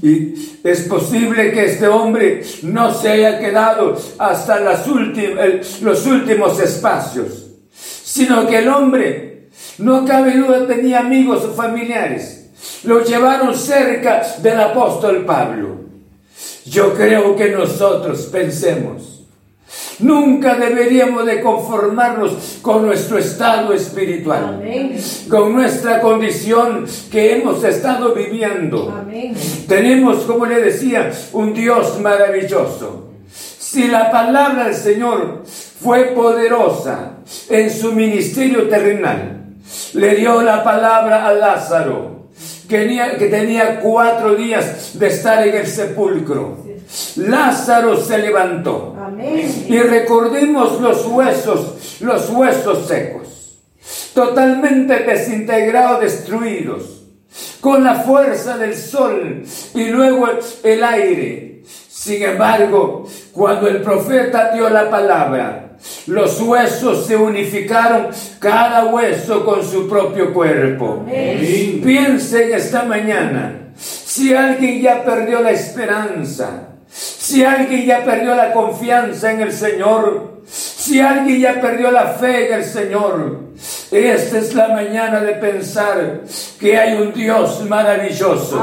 Y 0.05 0.59
es 0.63 0.81
posible 0.81 1.51
que 1.51 1.65
este 1.65 1.87
hombre 1.87 2.43
no 2.61 2.93
se 2.93 3.09
haya 3.09 3.39
quedado 3.39 3.99
hasta 4.19 4.59
los 4.59 6.05
últimos 6.05 6.59
espacios, 6.59 7.47
sino 7.73 8.45
que 8.45 8.59
el 8.59 8.67
hombre, 8.67 9.47
no 9.79 10.05
cabe 10.05 10.37
duda, 10.37 10.67
tenía 10.67 10.99
amigos 10.99 11.43
o 11.45 11.53
familiares. 11.55 12.51
Lo 12.83 13.03
llevaron 13.03 13.57
cerca 13.57 14.21
del 14.43 14.59
apóstol 14.59 15.25
Pablo. 15.25 15.85
Yo 16.65 16.93
creo 16.93 17.35
que 17.35 17.49
nosotros 17.49 18.29
pensemos 18.31 19.14
Nunca 19.99 20.55
deberíamos 20.55 21.25
de 21.25 21.41
conformarnos 21.41 22.59
con 22.61 22.85
nuestro 22.85 23.17
estado 23.17 23.73
espiritual, 23.73 24.61
con 25.29 25.53
nuestra 25.53 26.01
condición 26.01 26.85
que 27.11 27.37
hemos 27.37 27.63
estado 27.63 28.13
viviendo. 28.13 28.93
Tenemos, 29.67 30.23
como 30.23 30.45
le 30.45 30.61
decía, 30.61 31.11
un 31.31 31.53
Dios 31.53 31.99
maravilloso. 32.01 33.09
Si 33.31 33.87
la 33.87 34.11
palabra 34.11 34.65
del 34.65 34.75
Señor 34.75 35.43
fue 35.45 36.05
poderosa 36.15 37.17
en 37.49 37.69
su 37.69 37.93
ministerio 37.93 38.67
terrenal, 38.67 39.43
le 39.93 40.15
dio 40.15 40.41
la 40.41 40.63
palabra 40.63 41.27
a 41.27 41.33
Lázaro, 41.33 42.27
que 42.67 42.79
tenía, 42.79 43.17
que 43.17 43.27
tenía 43.27 43.79
cuatro 43.79 44.35
días 44.35 44.97
de 44.97 45.07
estar 45.07 45.47
en 45.47 45.55
el 45.55 45.67
sepulcro. 45.67 46.64
Lázaro 47.17 47.97
se 47.97 48.17
levantó. 48.17 48.95
Y 49.67 49.79
recordemos 49.79 50.81
los 50.81 51.05
huesos, 51.05 51.97
los 52.01 52.29
huesos 52.29 52.87
secos, 52.87 53.59
totalmente 54.13 54.99
desintegrados, 55.03 56.01
destruidos, 56.01 57.03
con 57.59 57.83
la 57.83 57.95
fuerza 57.95 58.57
del 58.57 58.75
sol 58.75 59.43
y 59.73 59.85
luego 59.85 60.27
el 60.63 60.83
aire. 60.83 61.63
Sin 61.89 62.21
embargo, 62.21 63.07
cuando 63.31 63.67
el 63.67 63.81
profeta 63.81 64.51
dio 64.53 64.69
la 64.69 64.89
palabra, 64.89 65.77
los 66.07 66.39
huesos 66.41 67.05
se 67.05 67.15
unificaron, 67.15 68.07
cada 68.39 68.85
hueso 68.85 69.43
con 69.43 69.63
su 69.63 69.87
propio 69.87 70.33
cuerpo. 70.33 71.03
Piensen 71.83 72.53
esta 72.53 72.83
mañana, 72.83 73.71
si 73.75 74.33
alguien 74.33 74.81
ya 74.81 75.03
perdió 75.03 75.41
la 75.41 75.51
esperanza, 75.51 76.74
si 77.25 77.43
alguien 77.43 77.87
ya 77.87 78.05
perdió 78.05 78.35
la 78.35 78.53
confianza 78.53 79.31
en 79.31 79.41
el 79.41 79.51
Señor, 79.51 80.41
si 80.45 80.99
alguien 80.99 81.39
ya 81.41 81.59
perdió 81.59 81.89
la 81.89 82.05
fe 82.09 82.49
en 82.49 82.53
el 82.53 82.63
Señor, 82.63 83.39
esta 83.89 84.37
es 84.37 84.53
la 84.53 84.67
mañana 84.67 85.21
de 85.21 85.33
pensar 85.33 86.21
que 86.59 86.77
hay 86.77 86.93
un 87.01 87.11
Dios 87.13 87.65
maravilloso. 87.67 88.61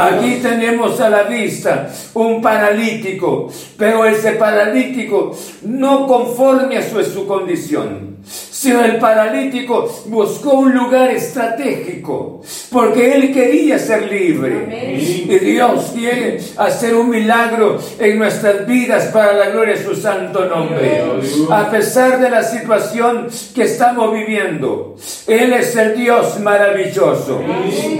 Aquí 0.00 0.40
tenemos 0.42 1.00
a 1.00 1.08
la 1.08 1.22
vista 1.22 1.88
un 2.14 2.42
paralítico, 2.42 3.48
pero 3.78 4.04
ese 4.04 4.32
paralítico 4.32 5.36
no 5.62 6.08
conforme 6.08 6.78
a 6.78 6.82
su, 6.82 7.00
su 7.04 7.28
condición 7.28 8.16
sino 8.64 8.82
el 8.82 8.96
paralítico 8.96 9.86
buscó 10.06 10.54
un 10.54 10.74
lugar 10.74 11.10
estratégico, 11.10 12.40
porque 12.70 13.14
él 13.14 13.30
quería 13.30 13.78
ser 13.78 14.10
libre. 14.10 14.96
Y 15.28 15.38
Dios 15.38 15.92
quiere 15.94 16.40
hacer 16.56 16.94
un 16.94 17.10
milagro 17.10 17.78
en 17.98 18.18
nuestras 18.18 18.66
vidas 18.66 19.10
para 19.12 19.34
la 19.34 19.50
gloria 19.50 19.74
de 19.74 19.84
su 19.84 19.94
santo 19.94 20.46
nombre. 20.46 21.02
A 21.50 21.70
pesar 21.70 22.18
de 22.18 22.30
la 22.30 22.42
situación 22.42 23.28
que 23.54 23.64
estamos 23.64 24.14
viviendo, 24.14 24.96
Él 25.26 25.52
es 25.52 25.76
el 25.76 25.94
Dios 25.94 26.40
maravilloso. 26.40 27.42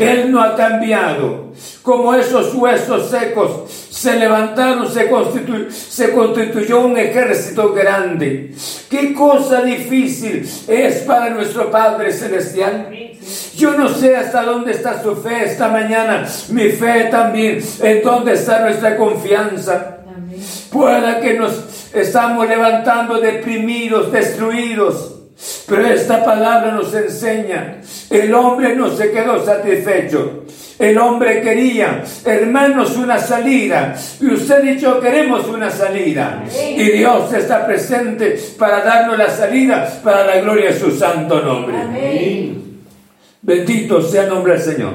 Él 0.00 0.32
no 0.32 0.42
ha 0.42 0.56
cambiado. 0.56 1.44
Como 1.82 2.14
esos 2.14 2.54
huesos 2.54 3.10
secos 3.10 3.83
se 4.04 4.18
levantaron, 4.18 4.86
se, 4.90 5.08
se 5.70 6.12
constituyó 6.12 6.80
un 6.80 6.98
ejército 6.98 7.72
grande. 7.72 8.52
Qué 8.90 9.14
cosa 9.14 9.62
difícil 9.62 10.46
es 10.68 10.96
para 11.04 11.30
nuestro 11.30 11.70
Padre 11.70 12.12
Celestial. 12.12 12.88
Yo 13.56 13.72
no 13.72 13.88
sé 13.88 14.14
hasta 14.14 14.42
dónde 14.42 14.72
está 14.72 15.02
su 15.02 15.16
fe 15.16 15.46
esta 15.46 15.68
mañana, 15.68 16.28
mi 16.50 16.68
fe 16.68 17.04
también, 17.10 17.64
en 17.82 18.02
dónde 18.02 18.34
está 18.34 18.60
nuestra 18.60 18.94
confianza. 18.98 20.00
Pueda 20.70 21.18
que 21.20 21.38
nos 21.38 21.90
estamos 21.94 22.46
levantando 22.46 23.18
deprimidos, 23.18 24.12
destruidos. 24.12 25.12
Pero 25.66 25.86
esta 25.86 26.22
palabra 26.22 26.72
nos 26.72 26.92
enseña, 26.92 27.80
el 28.10 28.34
hombre 28.34 28.76
no 28.76 28.94
se 28.94 29.10
quedó 29.10 29.42
satisfecho. 29.44 30.44
El 30.78 30.98
hombre 30.98 31.40
quería, 31.40 32.02
hermanos, 32.24 32.96
una 32.96 33.18
salida. 33.18 33.94
Y 34.20 34.26
usted 34.26 34.64
y 34.64 34.78
yo 34.78 35.00
queremos 35.00 35.46
una 35.46 35.70
salida. 35.70 36.42
Y 36.76 36.90
Dios 36.90 37.32
está 37.32 37.64
presente 37.64 38.36
para 38.58 38.82
darnos 38.82 39.16
la 39.16 39.30
salida 39.30 40.00
para 40.02 40.26
la 40.26 40.40
gloria 40.40 40.72
de 40.72 40.78
su 40.78 40.90
santo 40.90 41.40
nombre. 41.40 42.54
Bendito 43.42 44.02
sea 44.02 44.24
el 44.24 44.30
nombre 44.30 44.54
del 44.54 44.62
Señor. 44.62 44.92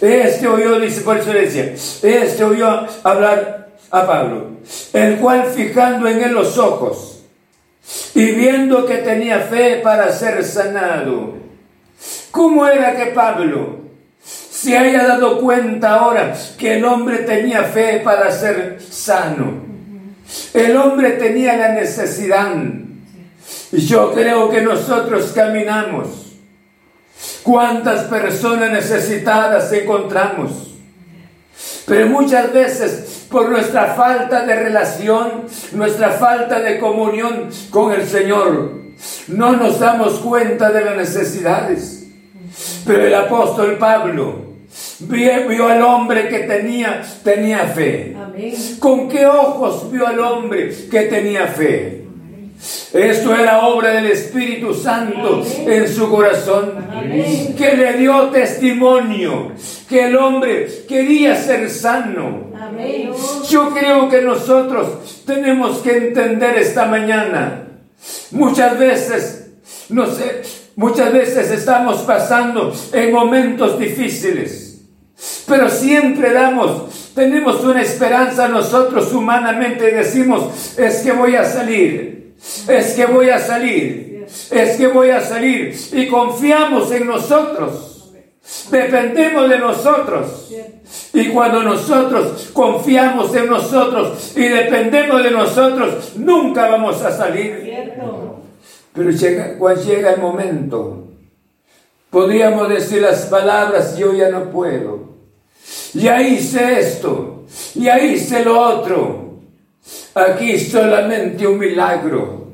Este 0.00 0.48
oyó, 0.48 0.80
dice 0.80 1.02
por 1.02 1.18
eso 1.18 1.32
decía, 1.32 1.74
este 1.74 2.44
oyó 2.44 2.86
hablar 3.02 3.68
a 3.90 4.06
Pablo, 4.06 4.50
el 4.92 5.16
cual 5.16 5.44
fijando 5.54 6.08
en 6.08 6.22
él 6.22 6.32
los 6.32 6.56
ojos 6.58 7.24
y 8.14 8.32
viendo 8.32 8.86
que 8.86 8.98
tenía 8.98 9.40
fe 9.40 9.80
para 9.82 10.10
ser 10.12 10.44
sanado. 10.44 11.34
¿Cómo 12.30 12.66
era 12.66 12.96
que 12.96 13.12
Pablo 13.12 13.77
se 14.60 14.76
haya 14.76 15.06
dado 15.06 15.38
cuenta 15.38 15.94
ahora 15.94 16.34
que 16.58 16.78
el 16.78 16.84
hombre 16.84 17.18
tenía 17.18 17.62
fe 17.62 18.00
para 18.02 18.32
ser 18.32 18.80
sano. 18.90 19.52
El 20.52 20.76
hombre 20.76 21.10
tenía 21.12 21.56
la 21.56 21.74
necesidad. 21.74 22.54
Yo 23.70 24.12
creo 24.12 24.50
que 24.50 24.60
nosotros 24.60 25.30
caminamos. 25.32 26.32
¿Cuántas 27.44 28.04
personas 28.04 28.72
necesitadas 28.72 29.72
encontramos? 29.72 30.74
Pero 31.86 32.08
muchas 32.08 32.52
veces 32.52 33.26
por 33.30 33.50
nuestra 33.50 33.94
falta 33.94 34.44
de 34.44 34.56
relación, 34.56 35.44
nuestra 35.72 36.10
falta 36.10 36.58
de 36.58 36.80
comunión 36.80 37.48
con 37.70 37.92
el 37.92 38.04
Señor, 38.04 38.72
no 39.28 39.52
nos 39.52 39.78
damos 39.78 40.14
cuenta 40.14 40.70
de 40.70 40.84
las 40.84 40.96
necesidades. 40.96 42.08
Pero 42.84 43.06
el 43.06 43.14
apóstol 43.14 43.78
Pablo 43.78 44.47
Vio, 45.00 45.68
al 45.68 45.82
hombre 45.82 46.28
que 46.28 46.40
tenía, 46.40 47.02
tenía 47.24 47.60
fe. 47.68 48.14
¿Con 48.78 49.08
qué 49.08 49.26
ojos 49.26 49.90
vio 49.90 50.06
al 50.06 50.18
hombre 50.20 50.74
que 50.90 51.02
tenía 51.02 51.46
fe? 51.46 52.04
Esto 52.92 53.34
era 53.34 53.60
obra 53.68 53.92
del 53.92 54.06
Espíritu 54.06 54.74
Santo 54.74 55.44
en 55.64 55.88
su 55.88 56.10
corazón, 56.10 56.72
que 57.56 57.76
le 57.76 57.92
dio 57.94 58.28
testimonio 58.30 59.52
que 59.88 60.06
el 60.06 60.16
hombre 60.16 60.84
quería 60.88 61.36
ser 61.36 61.70
sano. 61.70 62.48
Yo 63.48 63.70
creo 63.70 64.08
que 64.08 64.22
nosotros 64.22 65.22
tenemos 65.24 65.78
que 65.78 65.96
entender 65.96 66.58
esta 66.58 66.86
mañana. 66.86 67.64
Muchas 68.32 68.78
veces, 68.78 69.50
no 69.90 70.06
sé, 70.06 70.42
muchas 70.78 71.12
veces 71.12 71.50
estamos 71.50 71.98
pasando 72.02 72.72
en 72.92 73.12
momentos 73.12 73.78
difíciles. 73.78 74.86
Pero 75.48 75.68
siempre 75.68 76.32
damos, 76.32 77.12
tenemos 77.14 77.64
una 77.64 77.82
esperanza 77.82 78.46
nosotros 78.46 79.12
humanamente 79.12 79.90
y 79.90 79.94
decimos, 79.94 80.78
es 80.78 80.98
que 80.98 81.10
voy 81.10 81.34
a 81.34 81.44
salir, 81.44 82.34
es 82.68 82.94
que 82.94 83.06
voy 83.06 83.28
a 83.28 83.40
salir. 83.40 84.06
es 84.50 84.76
que 84.76 84.86
voy 84.86 85.10
a 85.10 85.20
salir 85.20 85.74
y 85.92 86.06
confiamos 86.06 86.92
en 86.92 87.06
nosotros. 87.06 88.12
Dependemos 88.70 89.48
de 89.48 89.58
nosotros. 89.58 90.52
Y 91.12 91.28
cuando 91.28 91.62
nosotros 91.62 92.50
confiamos 92.52 93.34
en 93.34 93.48
nosotros 93.48 94.32
y 94.36 94.42
dependemos 94.42 95.24
de 95.24 95.30
nosotros, 95.32 96.12
nunca 96.16 96.68
vamos 96.68 97.02
a 97.02 97.10
salir. 97.10 98.27
Pero 98.98 99.10
llega, 99.12 99.54
cuando 99.56 99.82
llega 99.84 100.12
el 100.14 100.20
momento, 100.20 101.06
podríamos 102.10 102.68
decir 102.68 103.00
las 103.00 103.26
palabras, 103.26 103.96
yo 103.96 104.12
ya 104.12 104.28
no 104.28 104.50
puedo. 104.50 105.10
Ya 105.94 106.20
hice 106.20 106.80
esto, 106.80 107.44
ya 107.76 108.00
hice 108.00 108.44
lo 108.44 108.60
otro. 108.60 109.38
Aquí 110.16 110.58
solamente 110.58 111.46
un 111.46 111.60
milagro. 111.60 112.48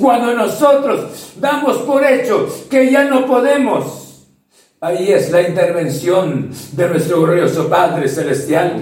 Cuando 0.00 0.34
nosotros 0.34 1.34
damos 1.40 1.78
por 1.78 2.06
hecho 2.06 2.48
que 2.70 2.88
ya 2.88 3.02
no 3.04 3.26
podemos, 3.26 4.04
Ahí 4.78 5.10
es 5.10 5.30
la 5.30 5.40
intervención 5.40 6.50
de 6.72 6.88
nuestro 6.88 7.22
glorioso 7.22 7.68
Padre 7.68 8.06
Celestial. 8.06 8.78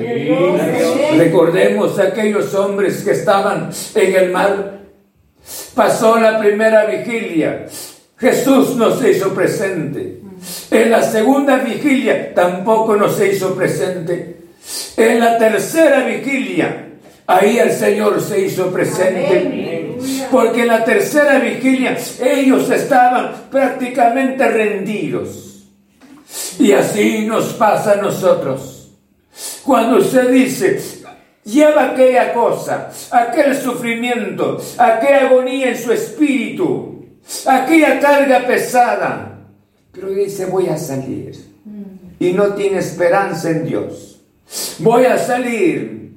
Recordemos 1.16 1.98
aquellos 2.00 2.52
hombres 2.54 3.02
que 3.04 3.12
estaban 3.12 3.70
en 3.94 4.14
el 4.16 4.32
mar. 4.32 4.83
Pasó 5.74 6.18
la 6.18 6.38
primera 6.38 6.86
vigilia. 6.86 7.66
Jesús 8.16 8.76
no 8.76 8.96
se 8.96 9.10
hizo 9.10 9.34
presente. 9.34 10.20
En 10.70 10.90
la 10.90 11.02
segunda 11.02 11.56
vigilia 11.58 12.34
tampoco 12.34 12.96
nos 12.96 13.16
se 13.16 13.32
hizo 13.32 13.54
presente. 13.54 14.36
En 14.96 15.20
la 15.20 15.36
tercera 15.36 16.04
vigilia, 16.04 16.88
ahí 17.26 17.58
el 17.58 17.72
Señor 17.72 18.20
se 18.20 18.40
hizo 18.40 18.70
presente. 18.70 19.96
Porque 20.30 20.62
en 20.62 20.68
la 20.68 20.84
tercera 20.84 21.38
vigilia 21.38 21.96
ellos 22.22 22.70
estaban 22.70 23.48
prácticamente 23.50 24.46
rendidos. 24.48 25.64
Y 26.58 26.72
así 26.72 27.26
nos 27.26 27.52
pasa 27.54 27.92
a 27.92 27.96
nosotros. 27.96 28.92
Cuando 29.64 29.98
usted 29.98 30.30
dice, 30.30 30.80
lleva 31.44 31.92
aquella 31.92 32.32
cosa, 32.32 32.90
aquel 33.10 33.56
sufrimiento, 33.56 34.60
aquella 34.78 35.26
agonía 35.28 35.70
en 35.70 35.78
su 35.78 35.92
espíritu, 35.92 37.04
aquella 37.46 38.00
carga 38.00 38.46
pesada, 38.46 39.34
pero 39.92 40.10
dice, 40.10 40.46
voy 40.46 40.66
a 40.68 40.76
salir. 40.76 41.54
Y 42.18 42.32
no 42.32 42.54
tiene 42.54 42.78
esperanza 42.78 43.50
en 43.50 43.66
Dios. 43.66 44.20
Voy 44.78 45.04
a 45.04 45.18
salir. 45.18 46.12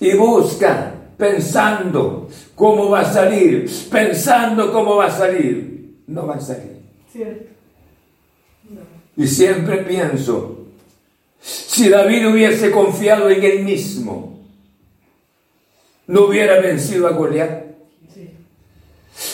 Y 0.00 0.14
busca 0.14 0.92
pensando 1.16 2.28
cómo 2.54 2.90
va 2.90 3.00
a 3.00 3.12
salir, 3.12 3.70
pensando 3.90 4.72
cómo 4.72 4.96
va 4.96 5.06
a 5.06 5.10
salir. 5.10 6.02
No 6.06 6.26
va 6.26 6.34
a 6.34 6.40
salir. 6.40 6.82
Y 9.16 9.26
siempre 9.26 9.78
pienso, 9.78 10.66
si 11.40 11.88
David 11.88 12.28
hubiese 12.28 12.70
confiado 12.70 13.30
en 13.30 13.42
él 13.42 13.64
mismo, 13.64 14.31
no 16.06 16.26
hubiera 16.26 16.60
vencido 16.60 17.06
a 17.06 17.12
Goliat. 17.12 17.64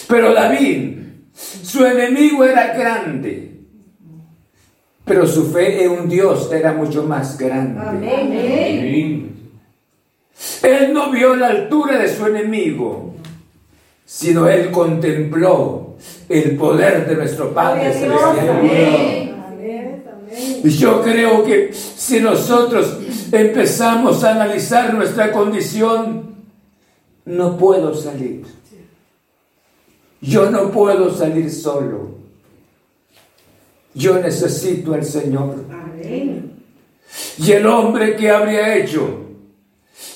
Pero 0.09 0.35
David, 0.35 0.99
su 1.35 1.85
enemigo 1.85 2.45
era 2.45 2.75
grande 2.75 3.49
pero 5.09 5.27
su 5.27 5.51
fe 5.51 5.85
en 5.85 5.91
un 5.91 6.09
Dios 6.09 6.53
era 6.53 6.73
mucho 6.73 7.03
más 7.03 7.39
grande. 7.39 7.81
Él 10.63 10.93
no 10.93 11.11
vio 11.11 11.35
la 11.35 11.49
altura 11.49 11.99
de 11.99 12.15
su 12.15 12.27
enemigo, 12.27 13.15
sino 14.05 14.47
él 14.49 14.71
contempló 14.71 15.97
el 16.29 16.57
poder 16.57 17.09
de 17.09 17.17
nuestro 17.17 17.53
Padre 17.55 17.93
Celestial. 17.93 19.35
Y 20.63 20.69
yo 20.69 21.03
creo 21.03 21.43
que 21.43 21.73
si 21.73 22.21
nosotros 22.21 22.99
empezamos 23.33 24.23
a 24.23 24.33
analizar 24.33 24.93
nuestra 24.95 25.33
condición, 25.33 26.28
no 27.29 27.59
puedo 27.59 27.95
salir. 27.95 28.43
Yo 30.21 30.51
no 30.51 30.71
puedo 30.71 31.15
salir 31.15 31.53
solo. 31.53 32.17
Yo 33.95 34.19
necesito 34.19 34.95
al 34.95 35.05
Señor. 35.05 35.57
Y 37.39 37.53
el 37.53 37.67
hombre 37.67 38.17
que 38.17 38.31
habría 38.31 38.77
hecho, 38.77 39.27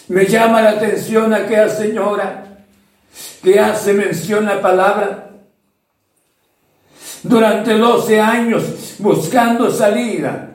me 0.09 0.25
llama 0.25 0.63
la 0.63 0.71
atención 0.71 1.33
aquella 1.35 1.69
señora 1.69 2.65
que 3.43 3.61
hace 3.61 3.93
mención 3.93 4.49
a 4.49 4.55
la 4.57 4.63
palabra. 4.63 5.31
Durante 7.23 7.77
12 7.77 8.21
años 8.21 8.97
buscando 8.99 9.71
salida. 9.71 10.51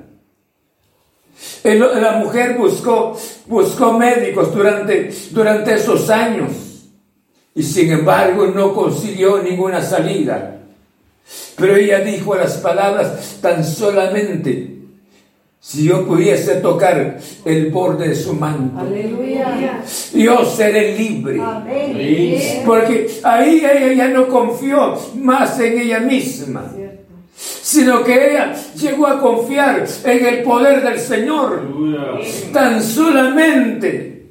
La 1.75 2.17
mujer 2.17 2.57
buscó, 2.57 3.17
buscó 3.47 3.93
médicos 3.93 4.53
durante, 4.53 5.11
durante 5.31 5.73
esos 5.73 6.09
años 6.09 6.51
y 7.53 7.63
sin 7.63 7.91
embargo 7.91 8.47
no 8.47 8.73
consiguió 8.73 9.41
ninguna 9.41 9.81
salida. 9.81 10.61
Pero 11.57 11.75
ella 11.75 11.99
dijo 11.99 12.35
las 12.35 12.57
palabras 12.57 13.39
tan 13.41 13.63
solamente 13.63 14.77
si 15.59 15.83
yo 15.83 16.07
pudiese 16.07 16.55
tocar 16.61 17.17
el 17.43 17.71
borde 17.71 18.07
de 18.07 18.15
su 18.15 18.33
manto, 18.33 18.79
Aleluya. 18.79 19.81
yo 20.13 20.45
seré 20.45 20.97
libre. 20.97 21.41
Porque 22.65 23.19
ahí 23.23 23.65
ella 23.65 23.93
ya 23.93 24.07
no 24.07 24.29
confió 24.29 24.95
más 25.15 25.59
en 25.59 25.79
ella 25.79 25.99
misma, 25.99 26.71
sino 27.67 28.01
que 28.01 28.31
ella 28.31 28.53
llegó 28.75 29.07
a 29.07 29.19
confiar 29.19 29.85
en 30.05 30.25
el 30.25 30.41
poder 30.41 30.81
del 30.81 30.97
Señor. 30.97 31.63
Tan 32.53 32.81
solamente 32.81 34.29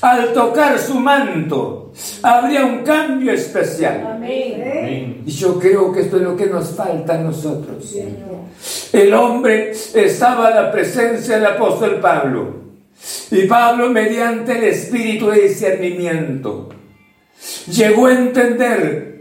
al 0.00 0.32
tocar 0.32 0.78
su 0.78 0.94
manto, 0.98 1.92
habría 2.22 2.64
un 2.64 2.78
cambio 2.78 3.32
especial. 3.34 4.18
Y 4.26 5.30
yo 5.30 5.58
creo 5.58 5.92
que 5.92 6.00
esto 6.00 6.16
es 6.16 6.22
lo 6.22 6.34
que 6.34 6.46
nos 6.46 6.70
falta 6.70 7.16
a 7.16 7.18
nosotros. 7.18 7.94
El 8.90 9.12
hombre 9.12 9.72
estaba 9.94 10.48
a 10.48 10.62
la 10.62 10.72
presencia 10.72 11.34
del 11.34 11.44
apóstol 11.44 12.00
Pablo. 12.00 12.62
Y 13.30 13.42
Pablo, 13.42 13.90
mediante 13.90 14.56
el 14.56 14.64
espíritu 14.64 15.28
de 15.28 15.42
discernimiento, 15.42 16.70
llegó 17.70 18.06
a 18.06 18.14
entender, 18.14 19.11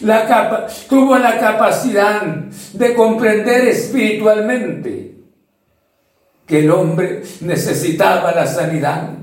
la 0.00 0.26
capa, 0.26 0.66
tuvo 0.88 1.16
la 1.18 1.38
capacidad 1.38 2.22
de 2.22 2.94
comprender 2.94 3.68
espiritualmente 3.68 5.14
que 6.46 6.58
el 6.60 6.70
hombre 6.70 7.22
necesitaba 7.40 8.32
la 8.32 8.46
sanidad 8.46 9.22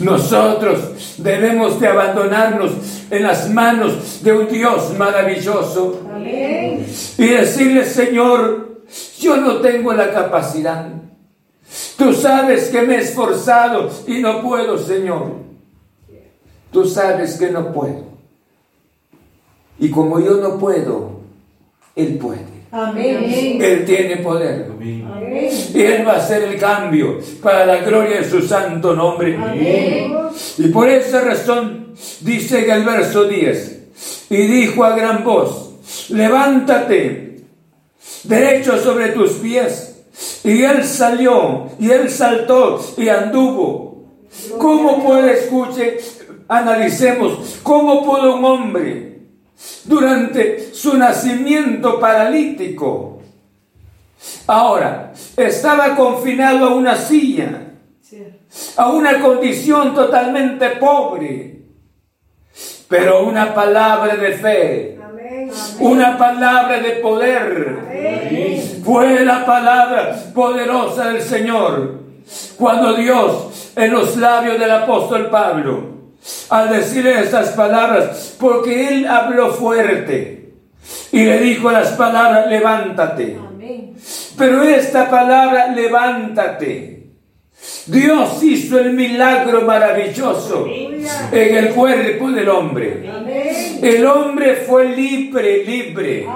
nosotros 0.00 1.14
debemos 1.18 1.80
de 1.80 1.88
abandonarnos 1.88 2.72
en 3.10 3.22
las 3.22 3.48
manos 3.50 4.22
de 4.22 4.32
un 4.32 4.48
Dios 4.48 4.96
maravilloso 4.96 6.00
y 7.18 7.26
decirle, 7.26 7.84
Señor, 7.84 8.82
yo 9.18 9.36
no 9.36 9.56
tengo 9.56 9.92
la 9.92 10.10
capacidad. 10.10 10.86
Tú 11.96 12.12
sabes 12.14 12.68
que 12.68 12.82
me 12.82 12.96
he 12.96 13.00
esforzado 13.00 13.90
y 14.06 14.20
no 14.20 14.42
puedo, 14.42 14.78
Señor. 14.78 15.32
Tú 16.72 16.84
sabes 16.84 17.36
que 17.38 17.50
no 17.50 17.72
puedo. 17.72 18.09
Y 19.80 19.90
como 19.90 20.20
yo 20.20 20.36
no 20.36 20.58
puedo, 20.58 21.20
Él 21.96 22.18
puede. 22.18 22.60
Amén. 22.70 23.58
Él 23.60 23.84
tiene 23.86 24.18
poder. 24.18 24.66
Amén. 24.70 25.48
Y 25.74 25.80
Él 25.80 26.06
va 26.06 26.12
a 26.12 26.16
hacer 26.16 26.42
el 26.44 26.58
cambio 26.58 27.18
para 27.42 27.64
la 27.64 27.78
gloria 27.78 28.20
de 28.20 28.28
su 28.28 28.42
santo 28.42 28.94
nombre. 28.94 29.36
Amén. 29.36 30.12
Y 30.58 30.68
por 30.68 30.88
esa 30.88 31.22
razón 31.22 31.94
dice 32.20 32.64
en 32.64 32.70
el 32.70 32.84
verso 32.84 33.24
10, 33.24 33.80
y 34.28 34.36
dijo 34.36 34.84
a 34.84 34.94
gran 34.94 35.24
voz, 35.24 35.70
levántate, 36.10 37.40
derecho 38.24 38.78
sobre 38.78 39.08
tus 39.08 39.32
pies. 39.32 40.04
Y 40.44 40.62
él 40.62 40.84
salió, 40.84 41.70
y 41.78 41.90
él 41.90 42.10
saltó 42.10 42.80
y 42.98 43.08
anduvo. 43.08 44.04
¿Cómo 44.58 45.02
puede 45.02 45.32
escuchar? 45.32 45.94
Analicemos, 46.46 47.58
¿cómo 47.62 48.04
puede 48.04 48.28
un 48.28 48.44
hombre 48.44 49.09
durante 49.84 50.74
su 50.74 50.96
nacimiento 50.96 51.98
paralítico. 51.98 53.20
Ahora, 54.46 55.12
estaba 55.36 55.96
confinado 55.96 56.66
a 56.66 56.74
una 56.74 56.96
silla, 56.96 57.62
a 58.76 58.88
una 58.90 59.20
condición 59.20 59.94
totalmente 59.94 60.70
pobre, 60.70 61.62
pero 62.88 63.24
una 63.24 63.54
palabra 63.54 64.16
de 64.16 64.32
fe, 64.32 64.98
una 65.78 66.18
palabra 66.18 66.80
de 66.80 66.90
poder, 66.96 68.80
fue 68.84 69.24
la 69.24 69.46
palabra 69.46 70.16
poderosa 70.34 71.10
del 71.10 71.22
Señor. 71.22 72.00
Cuando 72.58 72.94
Dios, 72.94 73.72
en 73.76 73.92
los 73.92 74.16
labios 74.16 74.58
del 74.58 74.70
apóstol 74.70 75.30
Pablo, 75.30 75.89
al 76.48 76.70
decirle 76.70 77.20
estas 77.20 77.50
palabras, 77.50 78.36
porque 78.38 78.88
él 78.88 79.06
habló 79.06 79.52
fuerte 79.52 80.52
y 81.12 81.24
le 81.24 81.38
dijo 81.40 81.70
las 81.70 81.90
palabras, 81.90 82.48
levántate. 82.48 83.38
Pero 84.36 84.62
esta 84.62 85.10
palabra, 85.10 85.68
levántate, 85.68 87.00
Dios 87.86 88.42
hizo 88.42 88.78
el 88.78 88.92
milagro 88.92 89.62
maravilloso 89.62 90.66
en 90.66 91.56
el 91.56 91.70
cuerpo 91.70 92.30
del 92.30 92.48
hombre. 92.48 93.10
El 93.82 94.06
hombre 94.06 94.56
fue 94.66 94.88
libre, 94.96 95.64
libre. 95.64 96.26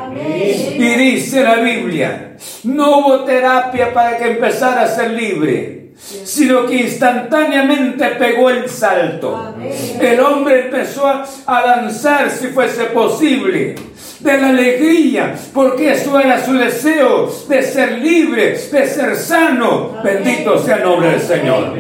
Y 0.76 0.94
dice 0.96 1.42
la 1.42 1.56
Biblia, 1.56 2.36
no 2.64 2.98
hubo 2.98 3.24
terapia 3.24 3.92
para 3.92 4.18
que 4.18 4.32
empezara 4.32 4.82
a 4.82 4.88
ser 4.88 5.12
libre, 5.12 5.83
sino 5.96 6.66
que 6.66 6.76
instantáneamente 6.76 8.04
pegó 8.18 8.50
el 8.50 8.68
salto. 8.68 9.54
El 10.00 10.20
hombre 10.20 10.66
empezó 10.66 11.06
a 11.06 11.66
lanzar 11.66 12.30
si 12.30 12.48
fuese 12.48 12.84
posible 12.86 13.74
de 14.20 14.40
la 14.40 14.48
alegría, 14.48 15.34
porque 15.52 15.92
eso 15.92 16.18
era 16.18 16.44
su 16.44 16.54
deseo 16.54 17.30
de 17.48 17.62
ser 17.62 17.98
libre, 17.98 18.52
de 18.52 18.86
ser 18.86 19.16
sano. 19.16 20.02
Bendito 20.02 20.58
sea 20.58 20.76
el 20.76 20.84
nombre 20.84 21.10
del 21.10 21.20
Señor. 21.20 21.74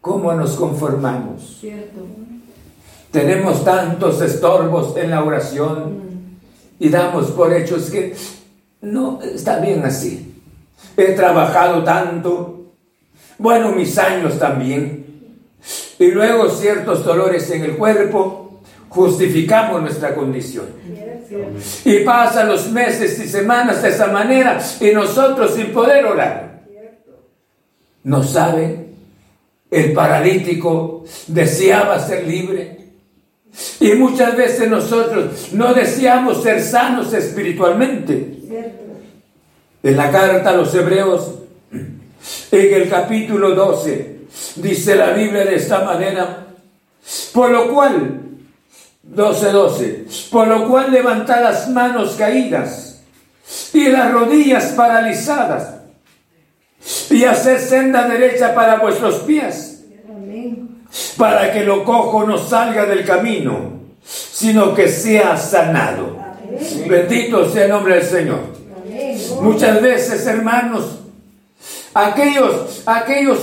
¿Cómo 0.00 0.32
nos 0.32 0.56
conformamos? 0.56 1.62
Tenemos 3.10 3.64
tantos 3.64 4.20
estorbos 4.20 4.96
en 4.96 5.10
la 5.10 5.24
oración 5.24 6.02
y 6.78 6.88
damos 6.88 7.30
por 7.30 7.52
hechos 7.52 7.90
que 7.90 8.14
no 8.82 9.20
está 9.22 9.60
bien 9.60 9.84
así. 9.84 10.34
He 10.96 11.12
trabajado 11.12 11.82
tanto, 11.84 12.57
bueno, 13.38 13.72
mis 13.72 13.96
años 13.98 14.38
también, 14.38 15.06
y 15.98 16.10
luego 16.10 16.48
ciertos 16.50 17.04
dolores 17.04 17.50
en 17.50 17.64
el 17.64 17.76
cuerpo 17.76 18.60
justificamos 18.88 19.82
nuestra 19.82 20.14
condición. 20.14 20.66
Y 21.84 21.98
pasan 22.00 22.48
los 22.48 22.70
meses 22.70 23.18
y 23.18 23.28
semanas 23.28 23.82
de 23.82 23.90
esa 23.90 24.06
manera 24.06 24.60
y 24.80 24.90
nosotros 24.92 25.54
sin 25.54 25.72
poder 25.72 26.04
orar. 26.06 26.62
No 28.04 28.22
sabe, 28.22 28.86
el 29.70 29.92
paralítico 29.92 31.04
deseaba 31.26 31.98
ser 31.98 32.26
libre. 32.26 32.78
Y 33.80 33.92
muchas 33.92 34.36
veces 34.36 34.70
nosotros 34.70 35.52
no 35.52 35.74
deseamos 35.74 36.42
ser 36.42 36.62
sanos 36.62 37.12
espiritualmente. 37.12 38.36
En 39.82 39.96
la 39.96 40.10
carta 40.10 40.50
a 40.50 40.56
los 40.56 40.74
hebreos, 40.74 41.34
en 42.50 42.74
el 42.74 42.88
capítulo 42.88 43.54
12, 43.54 44.20
dice 44.56 44.96
la 44.96 45.10
Biblia 45.10 45.44
de 45.44 45.56
esta 45.56 45.84
manera, 45.84 46.46
por 47.32 47.50
lo 47.50 47.72
cual 47.72 48.28
12, 49.08 49.50
12. 49.50 50.04
Por 50.30 50.48
lo 50.48 50.68
cual 50.68 50.92
levantad 50.92 51.42
las 51.42 51.68
manos 51.70 52.14
caídas 52.18 53.00
y 53.72 53.88
las 53.88 54.12
rodillas 54.12 54.66
paralizadas 54.76 55.74
y 57.10 57.24
haced 57.24 57.58
senda 57.58 58.06
derecha 58.06 58.54
para 58.54 58.76
vuestros 58.76 59.16
pies, 59.20 59.84
para 61.16 61.52
que 61.52 61.64
lo 61.64 61.84
cojo 61.84 62.24
no 62.24 62.38
salga 62.38 62.84
del 62.86 63.04
camino, 63.04 63.80
sino 64.04 64.74
que 64.74 64.88
sea 64.88 65.36
sanado. 65.36 66.16
Bendito 66.86 67.50
sea 67.50 67.64
el 67.64 67.70
nombre 67.70 67.96
del 67.96 68.06
Señor. 68.06 68.40
Muchas 69.42 69.82
veces, 69.82 70.26
hermanos, 70.26 71.00
aquellos, 72.06 72.82
aquellos, 72.86 73.40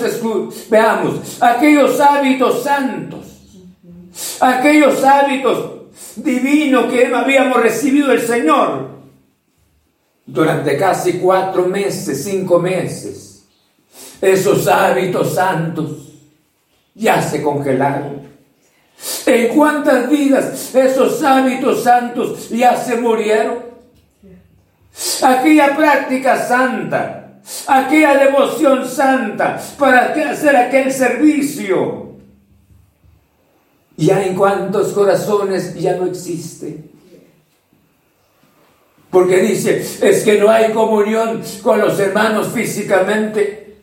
veamos, 0.69 1.41
aquellos 1.41 1.99
hábitos 1.99 2.63
santos 2.63 3.25
aquellos 4.39 5.03
hábitos 5.03 5.71
divinos 6.15 6.91
que 6.91 7.13
habíamos 7.13 7.61
recibido 7.61 8.09
del 8.09 8.21
Señor 8.21 8.89
durante 10.25 10.77
casi 10.77 11.13
cuatro 11.13 11.65
meses, 11.67 12.23
cinco 12.23 12.59
meses. 12.59 13.47
Esos 14.21 14.67
hábitos 14.67 15.35
santos 15.35 16.13
ya 16.93 17.21
se 17.21 17.43
congelaron. 17.43 18.25
¿En 19.25 19.55
cuántas 19.55 20.09
vidas 20.09 20.73
esos 20.73 21.21
hábitos 21.21 21.83
santos 21.83 22.49
ya 22.49 22.75
se 22.77 22.95
murieron? 22.95 23.65
Aquella 25.21 25.75
práctica 25.75 26.47
santa, 26.47 27.24
aquella 27.67 28.17
devoción 28.17 28.87
santa 28.87 29.61
para 29.77 30.13
hacer 30.31 30.55
aquel 30.55 30.91
servicio 30.91 32.05
ya 33.97 34.25
en 34.25 34.35
cuantos 34.35 34.91
corazones 34.93 35.73
ya 35.75 35.95
no 35.95 36.05
existe. 36.07 36.83
Porque 39.09 39.37
dice, 39.37 39.77
es 40.01 40.23
que 40.23 40.37
no 40.39 40.49
hay 40.49 40.73
comunión 40.73 41.41
con 41.61 41.79
los 41.79 41.97
hermanos 41.99 42.49
físicamente. 42.53 43.77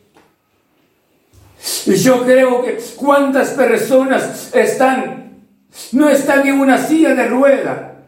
Y 1.87 1.95
yo 1.95 2.23
creo 2.25 2.63
que 2.63 2.79
cuántas 2.97 3.51
personas 3.51 4.51
están, 4.55 5.45
no 5.93 6.09
están 6.11 6.47
en 6.47 6.61
una 6.61 6.77
silla 6.77 7.15
de 7.15 7.29
rueda, 7.29 8.05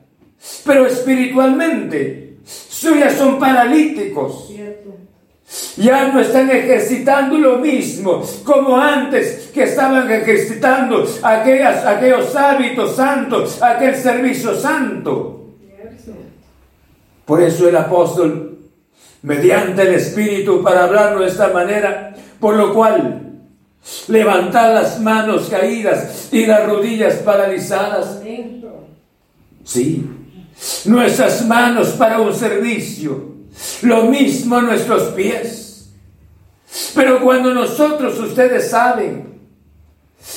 pero 0.67 0.87
espiritualmente, 0.87 2.37
ya 2.83 3.17
son 3.17 3.39
paralíticos 3.39 4.51
ya 5.77 6.09
no 6.09 6.21
están 6.21 6.51
ejercitando 6.51 7.37
lo 7.37 7.59
mismo 7.59 8.23
como 8.45 8.77
antes 8.77 9.51
que 9.53 9.65
estaban 9.65 10.11
ejercitando 10.11 11.07
aquellas, 11.23 11.85
aquellos 11.85 12.35
hábitos 12.35 12.97
santos, 12.97 13.63
aquel 13.63 13.95
servicio 13.95 14.59
santo. 14.59 15.41
Por 17.25 17.43
eso 17.43 17.69
el 17.69 17.77
apóstol, 17.77 18.59
mediante 19.23 19.83
el 19.83 19.95
Espíritu, 19.95 20.63
para 20.63 20.85
hablarlo 20.85 21.21
de 21.21 21.29
esta 21.29 21.49
manera, 21.49 22.15
por 22.39 22.57
lo 22.57 22.75
cual 22.75 23.23
levantad 24.09 24.75
las 24.75 25.01
manos 25.01 25.49
caídas 25.49 26.29
y 26.33 26.47
las 26.47 26.67
rodillas 26.67 27.17
paralizadas. 27.17 28.21
Sí, 29.65 30.07
nuestras 30.85 31.47
manos 31.47 31.89
para 31.91 32.21
un 32.21 32.35
servicio 32.35 33.34
lo 33.83 34.05
mismo 34.05 34.61
nuestros 34.61 35.13
pies. 35.15 35.93
Pero 36.95 37.21
cuando 37.23 37.55
nosotros, 37.55 38.19
ustedes 38.19 38.71
saben, 38.71 39.41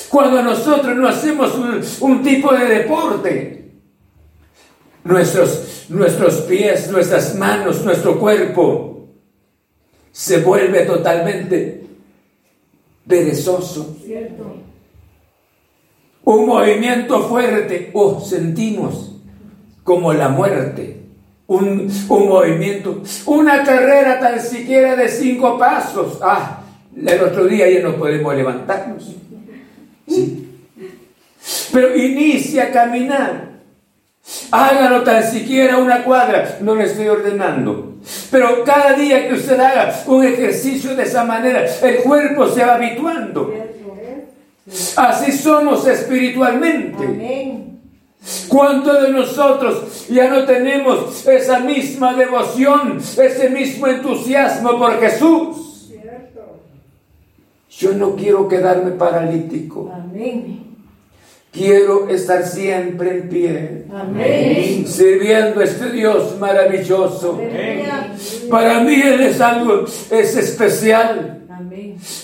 cuando 0.10 0.42
nosotros 0.42 0.96
no 0.96 1.08
hacemos 1.08 1.54
un, 2.02 2.24
tipo 2.24 2.54
de 2.54 2.66
deporte, 2.66 3.72
nuestros, 5.04 5.86
nuestros 5.90 6.36
pies, 6.42 6.92
nuestras 6.92 7.36
manos, 7.36 7.84
nuestro 7.84 8.20
cuerpo 8.20 9.08
se 10.12 10.42
vuelve 10.42 10.86
totalmente 10.86 11.86
perezoso. 13.08 13.98
Un 16.24 16.46
movimiento 16.46 17.28
fuerte, 17.28 17.90
oh, 17.94 18.20
sentimos 18.20 19.16
como 19.84 20.12
la 20.12 20.28
muerte 20.28 21.07
un, 21.48 21.90
movimiento, 22.10 23.02
una 23.26 23.64
carrera 23.64 24.20
tan 24.20 24.40
siquiera 24.40 24.96
de 24.96 25.08
cinco 25.08 25.58
pasos. 25.58 26.20
Ah, 26.22 26.62
el 26.96 27.22
otro 27.22 27.46
día 27.46 27.70
ya 27.70 27.82
no 27.82 27.96
podemos 27.96 28.36
levantarnos. 28.36 29.16
Pero 31.72 31.96
inicia 31.96 32.66
a 32.66 32.72
caminar. 32.72 33.48
Hágalo 34.52 35.04
tan 35.04 35.24
siquiera 35.24 35.78
una 35.78 36.04
cuadra. 36.04 36.58
No 36.62 36.76
le 36.76 36.84
estoy 36.84 37.08
ordenando. 37.08 37.96
Pero 38.30 38.64
cada 38.64 38.94
día 38.94 39.28
que 39.28 39.36
usted 39.36 39.60
haga 39.60 40.04
un 40.06 40.26
ejercicio 40.26 40.96
de 40.96 41.04
esa 41.04 41.24
manera, 41.24 41.66
el 41.82 41.98
cuerpo 41.98 42.48
se 42.50 42.64
va 42.66 42.76
habituando. 42.76 43.54
Así 44.98 45.32
somos 45.32 45.88
espiritualmente. 45.88 47.06
Amén. 47.06 47.77
¿Cuántos 48.48 49.02
de 49.04 49.10
nosotros 49.10 50.08
ya 50.10 50.30
no 50.30 50.46
tenemos 50.46 51.26
esa 51.28 51.60
misma 51.60 52.14
devoción, 52.14 52.98
ese 52.98 53.50
mismo 53.50 53.88
entusiasmo 53.88 54.78
por 54.78 55.00
Jesús? 55.00 55.92
Yo 57.70 57.94
no 57.94 58.16
quiero 58.16 58.48
quedarme 58.48 58.92
paralítico. 58.92 59.92
Quiero 61.52 62.10
estar 62.10 62.44
siempre 62.44 63.18
en 63.18 63.30
pie. 63.30 63.86
Sirviendo 64.86 65.62
a 65.62 65.64
este 65.64 65.92
Dios 65.92 66.38
maravilloso. 66.40 67.40
Para 68.50 68.80
mí 68.82 68.96
Él 68.96 69.22
es 69.22 69.40
algo, 69.40 69.86
es 69.86 70.38
especial. 70.38 71.44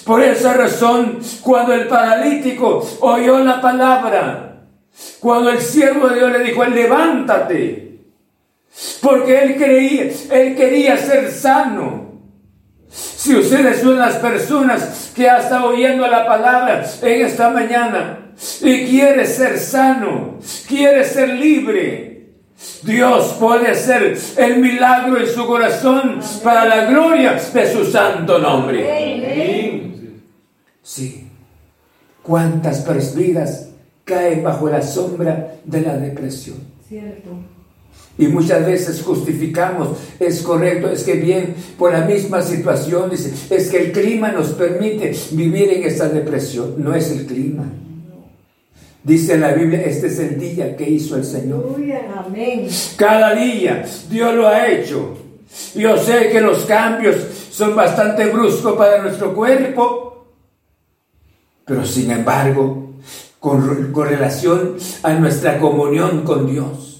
Por 0.06 0.22
esa 0.22 0.54
razón, 0.54 1.20
cuando 1.42 1.74
el 1.74 1.88
paralítico 1.88 2.86
oyó 3.02 3.40
la 3.40 3.62
palabra, 3.62 4.53
cuando 5.20 5.50
el 5.50 5.60
siervo 5.60 6.08
de 6.10 6.16
Dios 6.16 6.32
le 6.32 6.40
dijo, 6.40 6.66
levántate, 6.66 8.00
porque 9.02 9.44
él 9.44 9.56
creía, 9.56 10.12
él 10.32 10.56
quería 10.56 10.98
ser 10.98 11.32
sano. 11.32 12.14
Si 12.90 13.32
Si 13.32 13.36
usted 13.36 13.66
es 13.66 13.84
una 13.84 13.92
de 13.94 14.12
las 14.12 14.16
personas 14.18 15.12
que 15.16 15.30
ha 15.30 15.40
estado 15.40 15.70
oyendo 15.70 16.06
la 16.08 16.28
palabra 16.28 16.86
en 17.02 17.26
esta 17.26 17.50
mañana 17.50 18.34
y 18.62 18.86
quiere 18.88 19.26
ser 19.26 19.58
sano, 19.60 20.40
quiere 20.68 21.04
ser 21.04 21.30
libre, 21.30 22.14
Dios 22.84 23.38
puede 23.40 23.72
hacer 23.72 24.18
el 24.38 24.58
milagro 24.58 25.20
en 25.20 25.28
su 25.28 25.46
corazón 25.46 26.20
para 26.44 26.66
la 26.66 26.86
gloria 26.86 27.34
de 27.34 27.74
su 27.74 27.86
santo 27.86 28.38
nombre. 28.40 29.92
Sí. 30.82 31.28
¿Cuántas 32.22 32.86
vidas 33.16 33.73
caen 34.04 34.44
bajo 34.44 34.70
la 34.70 34.82
sombra 34.82 35.56
de 35.64 35.82
la 35.82 35.98
depresión? 35.98 36.58
Cierto. 36.88 37.32
Y 38.18 38.28
muchas 38.28 38.66
veces 38.66 39.02
justificamos, 39.02 39.90
es 40.20 40.42
correcto, 40.44 40.90
es 40.90 41.04
que 41.04 41.14
bien, 41.14 41.56
por 41.80 41.92
la 41.92 42.02
misma 42.02 42.42
situación, 42.44 43.10
dice, 43.10 43.34
es 43.50 43.70
que 43.70 43.78
el 43.78 43.92
clima 43.92 44.32
nos 44.32 44.50
permite 44.50 45.16
vivir 45.32 45.72
en 45.72 45.84
esta 45.84 46.10
depresión. 46.10 46.76
No 46.78 46.94
es 46.94 47.10
el 47.10 47.26
clima. 47.26 47.66
Dice 49.04 49.38
la 49.38 49.52
Biblia, 49.54 49.82
este 49.82 50.08
es 50.08 50.20
el 50.20 50.40
día 50.40 50.78
que 50.78 50.90
hizo 50.90 51.18
el 51.18 51.26
Señor. 51.26 51.76
Amén. 52.16 52.68
Cada 52.96 53.34
día 53.34 53.84
Dios 54.10 54.34
lo 54.36 54.48
ha 54.48 54.68
hecho. 54.68 55.18
Yo 55.76 55.98
sé 55.98 56.30
que 56.30 56.40
los 56.40 56.66
cambios 56.66 57.16
son 57.52 57.76
bastante 57.76 58.28
bruscos 58.28 58.78
para 58.78 59.02
nuestro 59.02 59.34
cuerpo, 59.34 60.28
pero 61.66 61.86
sin 61.86 62.12
embargo, 62.12 62.83
con, 63.44 63.94
relación 64.08 64.78
a 65.04 65.12
nuestra 65.16 65.60
comunión 65.60 66.22
con 66.22 66.50
Dios, 66.50 66.92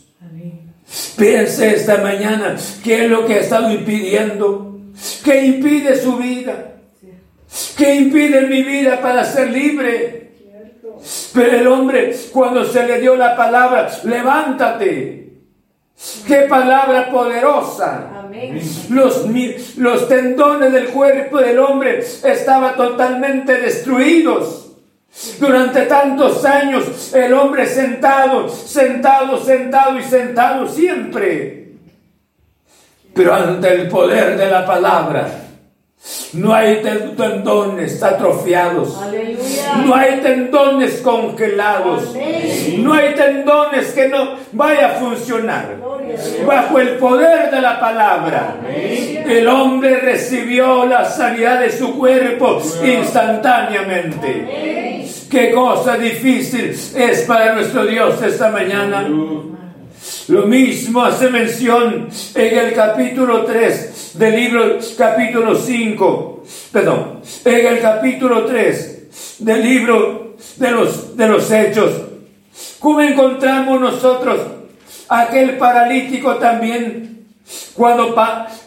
Piense 1.18 1.74
esta 1.74 1.98
mañana 2.00 2.56
qué 2.84 3.06
es 3.06 3.10
lo 3.10 3.26
que 3.26 3.36
ha 3.36 3.40
estado 3.40 3.72
impidiendo, 3.72 4.78
qué 5.24 5.46
impide 5.46 5.96
su 5.96 6.18
vida, 6.18 6.74
qué 7.78 7.96
impide 7.96 8.42
mi 8.48 8.62
vida 8.62 9.02
para 9.02 9.24
ser 9.24 9.52
libre. 9.52 10.34
Pero 11.34 11.58
el 11.58 11.68
hombre, 11.68 12.14
cuando 12.32 12.66
se 12.66 12.86
le 12.86 13.00
dio 13.00 13.16
la 13.16 13.36
palabra, 13.36 13.90
levántate. 14.04 15.40
Qué 16.28 16.36
palabra 16.50 17.10
poderosa. 17.10 18.28
Los, 18.90 19.26
los 19.78 20.08
tendones 20.10 20.74
del 20.74 20.88
cuerpo 20.88 21.38
del 21.38 21.58
hombre 21.58 22.00
estaban 22.00 22.76
totalmente 22.76 23.56
destruidos. 23.56 24.73
Durante 25.40 25.84
tantos 25.84 26.44
años 26.44 27.14
el 27.14 27.34
hombre 27.34 27.66
sentado, 27.68 28.50
sentado, 28.50 29.38
sentado 29.38 30.00
y 30.00 30.04
sentado 30.04 30.68
siempre. 30.68 31.68
Pero 33.14 33.34
ante 33.34 33.74
el 33.74 33.88
poder 33.90 34.38
de 34.38 34.50
la 34.50 34.66
palabra, 34.66 35.43
no 36.34 36.54
hay 36.54 36.82
tendones 36.82 38.04
atrofiados. 38.04 39.00
No 39.86 39.96
hay 39.96 40.20
tendones 40.20 41.00
congelados. 41.02 42.14
No 42.78 42.94
hay 42.94 43.16
tendones 43.16 43.94
que 43.94 44.10
no 44.10 44.36
vaya 44.52 44.88
a 44.88 44.96
funcionar. 44.96 45.78
Bajo 46.46 46.80
el 46.80 46.98
poder 46.98 47.50
de 47.52 47.62
la 47.62 47.80
palabra, 47.80 48.58
el 48.68 49.48
hombre 49.48 50.00
recibió 50.00 50.86
la 50.86 51.06
sanidad 51.06 51.62
de 51.62 51.72
su 51.72 51.98
cuerpo 51.98 52.62
instantáneamente. 52.84 55.06
Qué 55.30 55.52
cosa 55.52 55.96
difícil 55.98 56.78
es 56.96 57.22
para 57.22 57.54
nuestro 57.56 57.86
Dios 57.86 58.22
esta 58.22 58.50
mañana. 58.50 59.08
Lo 60.30 60.44
mismo 60.44 61.04
hace 61.04 61.30
mención 61.30 62.08
en 62.36 62.58
el 62.58 62.74
capítulo 62.74 63.44
3 63.44 64.12
del 64.14 64.36
libro 64.36 64.78
capítulo 64.98 65.54
5, 65.54 66.44
perdón, 66.72 67.20
en 67.44 67.68
el 67.68 67.82
capítulo 67.82 68.46
3 68.46 69.40
del 69.40 69.62
libro 69.62 70.36
de 70.56 70.72
los, 70.72 71.18
de 71.18 71.28
los 71.28 71.52
hechos. 71.52 71.92
¿Cómo 72.80 73.02
encontramos 73.02 73.82
nosotros 73.82 74.40
aquel 75.10 75.58
paralítico 75.58 76.36
también? 76.36 77.26
Cuando, 77.74 78.16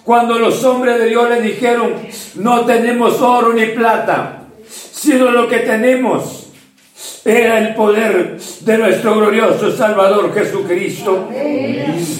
cuando 0.04 0.38
los 0.38 0.62
hombres 0.62 0.98
de 0.98 1.06
Dios 1.06 1.30
le 1.30 1.40
dijeron, 1.40 1.94
no 2.34 2.66
tenemos 2.66 3.22
oro 3.22 3.54
ni 3.54 3.64
plata, 3.66 4.42
sino 4.68 5.30
lo 5.30 5.48
que 5.48 5.60
tenemos 5.60 6.45
era 7.24 7.58
el 7.58 7.74
poder 7.74 8.38
de 8.60 8.78
nuestro 8.78 9.16
glorioso 9.16 9.76
Salvador 9.76 10.32
Jesucristo. 10.32 11.28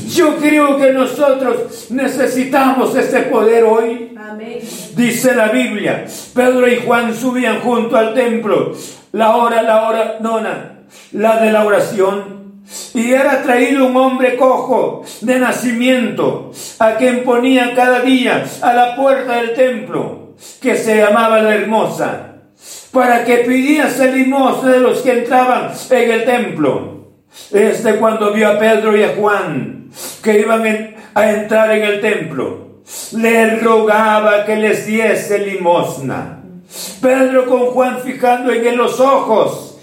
Yo 0.09 0.37
creo 0.37 0.77
que 0.77 0.93
nosotros 0.93 1.91
necesitamos 1.91 2.95
este 2.97 3.21
poder 3.23 3.65
hoy. 3.65 4.15
Dice 4.95 5.35
la 5.35 5.49
Biblia, 5.49 6.05
Pedro 6.35 6.69
y 6.69 6.77
Juan 6.85 7.15
subían 7.15 7.61
junto 7.61 7.97
al 7.97 8.15
templo, 8.15 8.73
la 9.13 9.37
hora, 9.37 9.63
la 9.63 9.89
hora 9.89 10.17
nona, 10.21 10.81
la 11.13 11.41
de 11.41 11.53
la 11.53 11.65
oración. 11.65 12.37
Y 12.95 13.13
era 13.13 13.43
traído 13.43 13.87
un 13.87 13.97
hombre 13.97 14.37
cojo 14.37 15.05
de 15.21 15.39
nacimiento, 15.39 16.51
a 16.81 16.97
quien 16.97 17.23
ponía 17.23 17.75
cada 17.75 18.01
día 18.01 18.45
a 18.61 18.73
la 18.73 18.97
puerta 18.97 19.37
del 19.37 19.55
templo, 19.55 20.35
que 20.61 20.75
se 20.75 20.97
llamaba 20.97 21.41
la 21.41 21.55
hermosa 21.55 22.36
para 22.97 23.27
que 23.27 23.45
pidiese 23.47 24.11
limosna 24.11 24.73
de 24.73 24.81
los 24.81 25.03
que 25.03 25.19
entraban 25.19 25.71
en 25.91 26.11
el 26.11 26.25
templo. 26.25 27.11
Este 27.53 27.97
cuando 27.97 28.33
vio 28.33 28.49
a 28.49 28.59
Pedro 28.59 28.97
y 28.97 29.03
a 29.03 29.15
Juan 29.15 29.91
que 30.23 30.41
iban 30.41 30.97
a 31.13 31.31
entrar 31.31 31.73
en 31.73 31.83
el 31.83 32.01
templo, 32.01 32.81
le 33.13 33.57
rogaba 33.57 34.47
que 34.47 34.57
les 34.57 34.87
diese 34.87 35.41
limosna. 35.41 36.41
Pedro 37.03 37.45
con 37.45 37.67
Juan 37.67 38.01
fijando 38.01 38.51
en 38.51 38.67
él 38.67 38.77
los 38.77 38.99
ojos, 38.99 39.79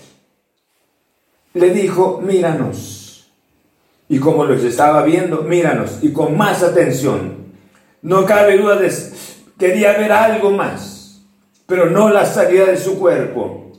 le 1.54 1.70
dijo, 1.70 2.20
míranos. 2.20 3.32
Y 4.10 4.18
como 4.18 4.44
los 4.44 4.64
estaba 4.64 5.04
viendo, 5.04 5.44
míranos, 5.44 6.00
y 6.02 6.12
con 6.12 6.36
más 6.36 6.64
atención. 6.64 7.44
No 8.02 8.26
cabe 8.26 8.58
duda 8.58 8.78
de 8.78 8.92
quería 9.60 9.94
ver 10.00 10.12
algo 10.12 10.50
más 10.50 10.93
pero 11.66 11.90
no 11.90 12.10
la 12.10 12.26
salida 12.26 12.66
de 12.66 12.78
su 12.78 13.00
cuerpo. 13.00 13.72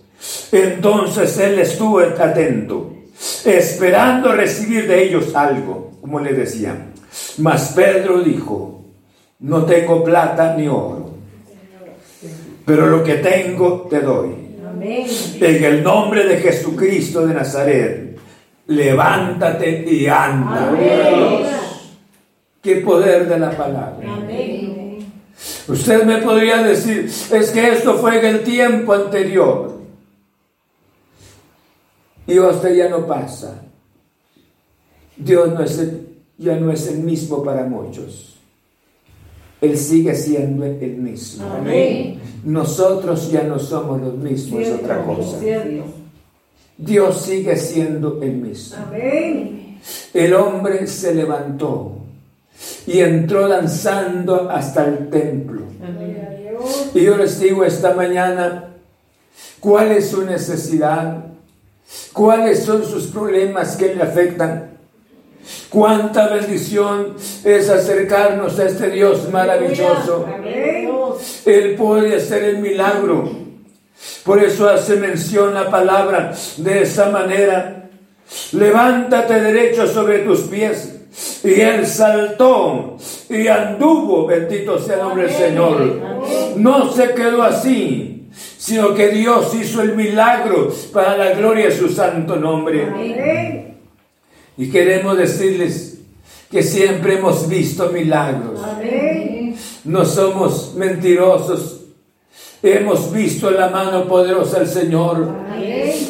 Entonces 0.52 1.38
él 1.38 1.58
estuvo 1.58 2.00
atento, 2.00 2.92
esperando 3.44 4.32
recibir 4.32 4.86
de 4.86 5.04
ellos 5.04 5.34
algo, 5.34 5.92
como 6.00 6.20
le 6.20 6.32
decía. 6.32 6.92
Mas 7.38 7.72
Pedro 7.74 8.20
dijo, 8.20 8.84
no 9.40 9.64
tengo 9.64 10.02
plata 10.02 10.54
ni 10.56 10.68
oro, 10.68 11.10
pero 12.64 12.86
lo 12.86 13.04
que 13.04 13.14
tengo 13.16 13.86
te 13.90 14.00
doy. 14.00 14.44
En 15.40 15.64
el 15.64 15.82
nombre 15.82 16.24
de 16.24 16.38
Jesucristo 16.38 17.26
de 17.26 17.34
Nazaret, 17.34 18.18
levántate 18.66 19.84
y 19.90 20.06
anda. 20.06 20.72
Qué 22.62 22.76
poder 22.76 23.28
de 23.28 23.38
la 23.38 23.50
palabra. 23.50 24.06
Usted 25.68 26.04
me 26.04 26.18
podría 26.18 26.62
decir, 26.62 27.06
es 27.06 27.50
que 27.50 27.68
esto 27.68 27.94
fue 27.94 28.18
en 28.18 28.26
el 28.26 28.44
tiempo 28.44 28.92
anterior. 28.92 29.80
Y 32.26 32.38
usted 32.38 32.74
ya 32.74 32.88
no 32.88 33.06
pasa. 33.06 33.62
Dios 35.16 35.52
no 35.52 35.62
es 35.62 35.80
ya 36.36 36.56
no 36.56 36.72
es 36.72 36.88
el 36.88 36.98
mismo 36.98 37.42
para 37.44 37.64
muchos. 37.64 38.36
Él 39.60 39.78
sigue 39.78 40.14
siendo 40.14 40.64
el 40.64 40.96
mismo. 40.96 41.46
Nosotros 42.44 43.30
ya 43.30 43.44
no 43.44 43.58
somos 43.58 44.00
los 44.00 44.14
mismos, 44.16 44.60
es 44.60 44.74
otra 44.74 45.04
cosa. 45.04 45.38
Dios 46.76 47.22
sigue 47.22 47.56
siendo 47.56 48.20
el 48.20 48.36
mismo. 48.36 48.76
El 50.12 50.34
hombre 50.34 50.86
se 50.86 51.14
levantó 51.14 52.03
y 52.86 53.00
entró 53.00 53.48
danzando 53.48 54.50
hasta 54.50 54.84
el 54.84 55.08
templo. 55.08 55.62
Y 56.94 57.02
yo 57.02 57.16
les 57.16 57.40
digo 57.40 57.64
esta 57.64 57.94
mañana, 57.94 58.70
¿cuál 59.60 59.92
es 59.92 60.10
su 60.10 60.24
necesidad? 60.24 61.24
¿Cuáles 62.12 62.64
son 62.64 62.84
sus 62.84 63.06
problemas 63.08 63.76
que 63.76 63.94
le 63.94 64.02
afectan? 64.02 64.70
Cuánta 65.68 66.28
bendición 66.28 67.16
es 67.44 67.68
acercarnos 67.68 68.58
a 68.58 68.66
este 68.66 68.90
Dios 68.90 69.28
maravilloso. 69.30 70.26
Él 71.44 71.74
puede 71.76 72.16
hacer 72.16 72.44
el 72.44 72.58
milagro. 72.58 73.44
Por 74.24 74.42
eso 74.42 74.68
hace 74.68 74.96
mención 74.96 75.52
la 75.52 75.70
palabra 75.70 76.32
de 76.56 76.82
esa 76.82 77.10
manera. 77.10 77.88
Levántate 78.52 79.40
derecho 79.40 79.86
sobre 79.86 80.20
tus 80.20 80.42
pies 80.42 80.93
y 81.44 81.60
él 81.60 81.86
saltó 81.86 82.96
y 83.28 83.46
anduvo, 83.46 84.26
bendito 84.26 84.78
sea 84.78 84.96
el 84.96 85.02
nombre 85.02 85.24
del 85.24 85.32
Señor. 85.32 86.00
No 86.56 86.90
se 86.92 87.14
quedó 87.14 87.42
así, 87.42 88.28
sino 88.58 88.94
que 88.94 89.08
Dios 89.08 89.54
hizo 89.54 89.82
el 89.82 89.94
milagro 89.94 90.72
para 90.92 91.16
la 91.16 91.30
gloria 91.32 91.66
de 91.66 91.76
su 91.76 91.88
santo 91.88 92.36
nombre. 92.36 93.74
Y 94.56 94.70
queremos 94.70 95.18
decirles 95.18 95.98
que 96.50 96.62
siempre 96.62 97.18
hemos 97.18 97.48
visto 97.48 97.90
milagros. 97.90 98.60
No 99.84 100.04
somos 100.04 100.74
mentirosos. 100.76 101.80
Hemos 102.62 103.12
visto 103.12 103.50
la 103.50 103.68
mano 103.68 104.06
poderosa 104.06 104.60
del 104.60 104.68
Señor. 104.68 105.28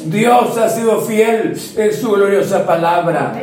Dios 0.04 0.56
ha 0.56 0.68
sido 0.68 1.00
fiel 1.00 1.58
en 1.76 1.92
su 1.92 2.12
gloriosa 2.12 2.64
palabra. 2.64 3.36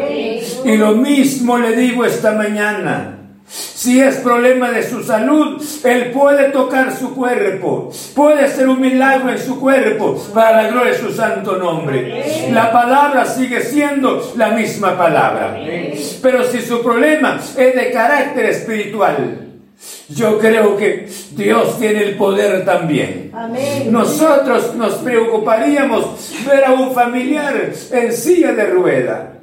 Y 0.65 0.77
lo 0.77 0.93
mismo 0.93 1.57
le 1.57 1.75
digo 1.75 2.05
esta 2.05 2.31
mañana. 2.33 3.17
Si 3.51 3.99
es 3.99 4.17
problema 4.17 4.71
de 4.71 4.81
su 4.87 5.03
salud, 5.03 5.61
Él 5.83 6.11
puede 6.11 6.51
tocar 6.51 6.95
su 6.95 7.13
cuerpo, 7.13 7.91
puede 8.15 8.45
hacer 8.45 8.69
un 8.69 8.79
milagro 8.79 9.29
en 9.29 9.39
su 9.39 9.59
cuerpo 9.59 10.15
para 10.33 10.63
la 10.63 10.69
gloria 10.69 10.93
de 10.93 10.99
su 10.99 11.11
santo 11.11 11.57
nombre. 11.57 12.49
La 12.51 12.71
palabra 12.71 13.25
sigue 13.25 13.61
siendo 13.61 14.33
la 14.37 14.51
misma 14.51 14.97
palabra. 14.97 15.59
Pero 16.21 16.45
si 16.45 16.61
su 16.61 16.81
problema 16.81 17.41
es 17.57 17.75
de 17.75 17.91
carácter 17.91 18.45
espiritual, 18.45 19.47
yo 20.09 20.37
creo 20.39 20.77
que 20.77 21.09
Dios 21.31 21.77
tiene 21.77 22.03
el 22.03 22.15
poder 22.15 22.63
también. 22.63 23.31
Nosotros 23.89 24.75
nos 24.75 24.93
preocuparíamos 24.95 26.05
ver 26.47 26.65
a 26.65 26.71
un 26.71 26.93
familiar 26.93 27.71
en 27.91 28.13
silla 28.13 28.53
de 28.53 28.65
rueda. 28.67 29.40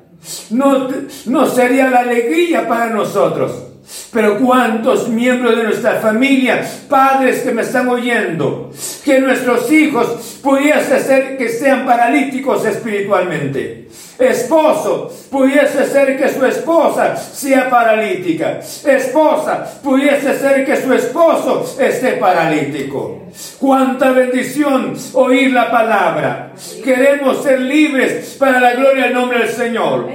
No, 0.50 0.88
no 1.26 1.46
sería 1.46 1.90
la 1.90 2.00
alegría 2.00 2.68
para 2.68 2.90
nosotros. 2.90 3.67
Pero 4.12 4.38
cuántos 4.38 5.08
miembros 5.08 5.56
de 5.56 5.64
nuestra 5.64 5.94
familia, 5.94 6.62
padres 6.88 7.40
que 7.40 7.52
me 7.52 7.62
están 7.62 7.88
oyendo, 7.88 8.70
que 9.04 9.20
nuestros 9.20 9.70
hijos 9.70 10.38
pudiese 10.42 11.00
ser 11.00 11.36
que 11.36 11.48
sean 11.48 11.86
paralíticos 11.86 12.64
espiritualmente. 12.64 13.88
Esposo, 14.18 15.12
pudiese 15.30 15.86
ser 15.86 16.18
que 16.18 16.28
su 16.28 16.44
esposa 16.44 17.16
sea 17.16 17.70
paralítica. 17.70 18.58
Esposa, 18.58 19.64
pudiese 19.82 20.36
ser 20.36 20.66
que 20.66 20.76
su 20.76 20.92
esposo 20.92 21.76
esté 21.78 22.12
paralítico. 22.14 23.22
Cuánta 23.60 24.10
bendición 24.10 24.94
oír 25.12 25.52
la 25.52 25.70
palabra. 25.70 26.52
Queremos 26.82 27.42
ser 27.44 27.60
libres 27.60 28.36
para 28.38 28.58
la 28.58 28.72
gloria 28.74 29.04
del 29.04 29.14
nombre 29.14 29.38
del 29.38 29.50
Señor. 29.50 30.08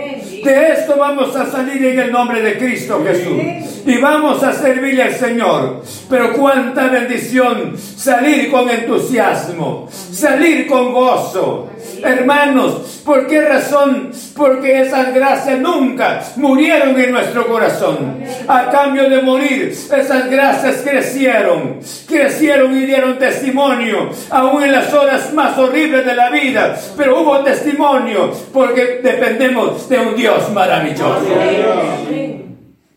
De 0.44 0.72
esto 0.74 0.98
vamos 0.98 1.34
a 1.36 1.46
salir 1.46 1.86
en 1.86 2.00
el 2.00 2.12
nombre 2.12 2.42
de 2.42 2.58
Cristo 2.58 3.02
Jesús. 3.06 3.83
Y 3.86 3.98
vamos 3.98 4.42
a 4.44 4.54
servirle 4.54 5.04
al 5.04 5.14
Señor. 5.14 5.84
Pero 6.10 6.34
cuánta 6.34 6.88
bendición 6.88 7.76
salir 7.78 8.50
con 8.50 8.70
entusiasmo, 8.70 9.88
salir 9.92 10.68
con 10.68 10.94
gozo. 10.94 11.70
Hermanos, 12.02 13.02
¿por 13.06 13.28
qué 13.28 13.42
razón? 13.42 14.12
Porque 14.36 14.82
esas 14.82 15.14
gracias 15.14 15.60
nunca 15.60 16.22
murieron 16.36 17.00
en 17.00 17.12
nuestro 17.12 17.48
corazón. 17.48 18.24
A 18.48 18.70
cambio 18.70 19.10
de 19.10 19.22
morir, 19.22 19.70
esas 19.70 20.30
gracias 20.30 20.82
crecieron, 20.84 21.80
crecieron 22.08 22.76
y 22.78 22.86
dieron 22.86 23.18
testimonio, 23.18 24.10
aún 24.30 24.64
en 24.64 24.72
las 24.74 24.94
horas 24.94 25.34
más 25.34 25.58
horribles 25.58 26.06
de 26.06 26.14
la 26.14 26.30
vida. 26.30 26.78
Pero 26.98 27.22
hubo 27.22 27.40
testimonio 27.40 28.32
porque 28.52 29.00
dependemos 29.02 29.88
de 29.88 30.00
un 30.00 30.16
Dios 30.16 30.52
maravilloso. 30.52 32.43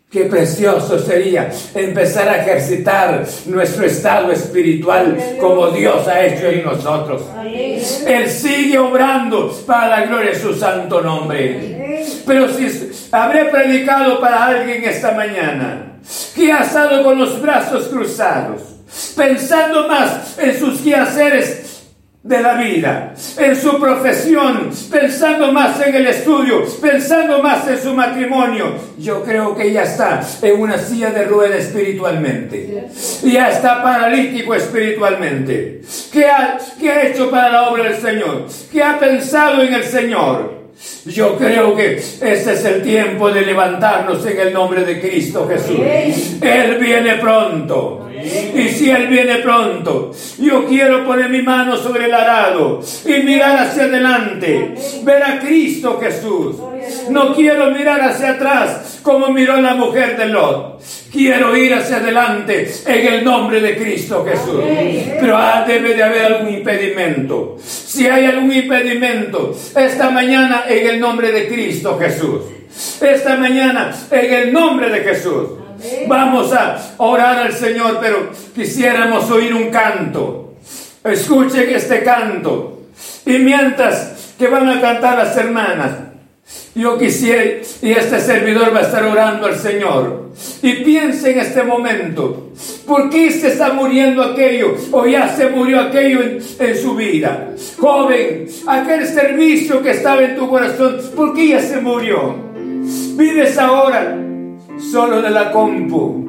Qué 0.08 0.26
precioso 0.26 1.00
sería 1.00 1.50
empezar 1.74 2.28
a 2.28 2.40
ejercitar 2.40 3.26
nuestro 3.46 3.84
estado 3.84 4.30
espiritual 4.30 5.18
como 5.40 5.68
Dios 5.70 6.06
ha 6.06 6.24
hecho 6.24 6.46
en 6.46 6.64
nosotros. 6.64 7.22
Él 8.06 8.30
sigue 8.30 8.78
obrando 8.78 9.50
para 9.66 9.88
la 9.88 10.06
gloria 10.06 10.30
de 10.30 10.38
su 10.38 10.54
santo 10.54 11.00
nombre. 11.00 12.06
Pero 12.24 12.48
si 12.48 13.08
habré 13.10 13.46
predicado 13.46 14.20
para 14.20 14.46
alguien 14.46 14.84
esta 14.84 15.10
mañana 15.10 15.98
que 16.36 16.52
ha 16.52 16.62
estado 16.62 17.02
con 17.02 17.18
los 17.18 17.42
brazos 17.42 17.88
cruzados, 17.88 18.62
pensando 19.16 19.88
más 19.88 20.38
en 20.38 20.56
sus 20.56 20.82
quehaceres 20.82 21.75
de 22.26 22.40
la 22.40 22.54
vida, 22.54 23.14
en 23.38 23.54
su 23.54 23.78
profesión, 23.78 24.70
pensando 24.90 25.52
más 25.52 25.80
en 25.86 25.94
el 25.94 26.08
estudio, 26.08 26.64
pensando 26.82 27.40
más 27.40 27.68
en 27.68 27.78
su 27.78 27.94
matrimonio. 27.94 28.74
Yo 28.98 29.22
creo 29.22 29.54
que 29.54 29.72
ya 29.72 29.84
está 29.84 30.20
en 30.42 30.60
una 30.60 30.76
silla 30.76 31.10
de 31.10 31.24
rueda 31.24 31.56
espiritualmente. 31.56 32.88
Ya 33.22 33.50
está 33.50 33.80
paralítico 33.80 34.54
espiritualmente. 34.56 35.82
¿Qué 36.12 36.26
ha, 36.26 36.58
¿Qué 36.80 36.90
ha 36.90 37.06
hecho 37.06 37.30
para 37.30 37.48
la 37.48 37.68
obra 37.70 37.84
del 37.84 37.96
Señor? 37.96 38.46
¿Qué 38.72 38.82
ha 38.82 38.98
pensado 38.98 39.62
en 39.62 39.74
el 39.74 39.84
Señor? 39.84 40.56
Yo 41.06 41.36
creo 41.38 41.74
que 41.76 41.94
este 41.96 42.52
es 42.52 42.64
el 42.64 42.82
tiempo 42.82 43.30
de 43.30 43.42
levantarnos 43.42 44.26
en 44.26 44.40
el 44.40 44.52
nombre 44.52 44.84
de 44.84 45.00
Cristo 45.00 45.48
Jesús. 45.48 45.78
Él 46.42 46.76
viene 46.80 47.14
pronto. 47.14 48.05
Y 48.54 48.68
si 48.68 48.90
Él 48.90 49.06
viene 49.06 49.36
pronto, 49.36 50.12
yo 50.38 50.66
quiero 50.66 51.04
poner 51.04 51.30
mi 51.30 51.42
mano 51.42 51.76
sobre 51.76 52.06
el 52.06 52.14
arado 52.14 52.80
y 53.04 53.22
mirar 53.22 53.58
hacia 53.58 53.84
adelante, 53.84 54.74
ver 55.02 55.22
a 55.22 55.38
Cristo 55.38 55.98
Jesús. 56.00 56.56
No 57.10 57.34
quiero 57.34 57.70
mirar 57.70 58.00
hacia 58.00 58.32
atrás 58.32 59.00
como 59.02 59.28
miró 59.28 59.60
la 59.60 59.74
mujer 59.74 60.16
de 60.16 60.26
Lot. 60.26 60.80
Quiero 61.12 61.56
ir 61.56 61.72
hacia 61.74 61.96
adelante 61.96 62.70
en 62.86 63.14
el 63.14 63.24
nombre 63.24 63.60
de 63.60 63.76
Cristo 63.76 64.24
Jesús. 64.24 64.62
Pero 65.20 65.36
ah, 65.36 65.64
debe 65.66 65.94
de 65.94 66.02
haber 66.02 66.24
algún 66.24 66.52
impedimento. 66.52 67.56
Si 67.62 68.06
hay 68.06 68.26
algún 68.26 68.52
impedimento, 68.52 69.56
esta 69.74 70.10
mañana 70.10 70.64
en 70.68 70.86
el 70.88 71.00
nombre 71.00 71.30
de 71.30 71.48
Cristo 71.48 71.98
Jesús. 71.98 72.40
Esta 73.00 73.36
mañana 73.36 73.94
en 74.10 74.34
el 74.34 74.52
nombre 74.52 74.90
de 74.90 75.00
Jesús. 75.00 75.48
Vamos 76.06 76.52
a 76.52 76.94
orar 76.98 77.38
al 77.38 77.52
Señor, 77.52 77.98
pero 78.00 78.30
quisiéramos 78.54 79.30
oír 79.30 79.54
un 79.54 79.70
canto. 79.70 80.54
Escuchen 81.04 81.70
este 81.70 82.02
canto. 82.02 82.82
Y 83.24 83.38
mientras 83.38 84.34
que 84.38 84.48
van 84.48 84.68
a 84.68 84.80
cantar 84.80 85.18
las 85.18 85.36
hermanas, 85.36 85.92
yo 86.74 86.98
quisiera, 86.98 87.62
y 87.82 87.90
este 87.90 88.20
servidor 88.20 88.74
va 88.74 88.80
a 88.80 88.82
estar 88.82 89.04
orando 89.04 89.46
al 89.46 89.56
Señor. 89.58 90.30
Y 90.62 90.84
piense 90.84 91.32
en 91.32 91.40
este 91.40 91.62
momento, 91.62 92.52
¿por 92.86 93.08
qué 93.08 93.30
se 93.30 93.48
está 93.48 93.72
muriendo 93.72 94.22
aquello? 94.22 94.76
O 94.92 95.06
ya 95.06 95.34
se 95.34 95.48
murió 95.48 95.80
aquello 95.80 96.20
en, 96.22 96.76
su 96.76 96.94
vida. 96.94 97.50
Joven, 97.78 98.46
aquel 98.66 99.06
servicio 99.06 99.82
que 99.82 99.92
estaba 99.92 100.22
en 100.22 100.36
tu 100.36 100.48
corazón, 100.48 101.00
¿por 101.16 101.34
qué 101.34 101.48
ya 101.48 101.60
se 101.60 101.80
murió? 101.80 102.36
Vives 103.16 103.58
ahora 103.58 104.16
solo 104.78 105.22
de 105.22 105.30
la 105.30 105.52
compu. 105.52 106.24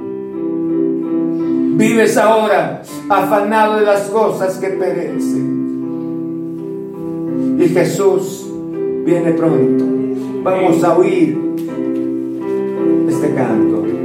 Vives 1.78 2.18
ahora 2.18 2.82
afanado 3.10 3.78
de 3.80 3.86
las 3.86 4.10
cosas 4.10 4.58
que 4.58 4.68
perecen. 4.70 5.58
Y 7.60 7.68
Jesús 7.70 8.52
viene 9.06 9.32
pronto. 9.34 9.86
Vamos 10.44 10.84
a 10.84 10.98
oír 10.98 11.38
este 13.10 13.34
canto. 13.34 13.97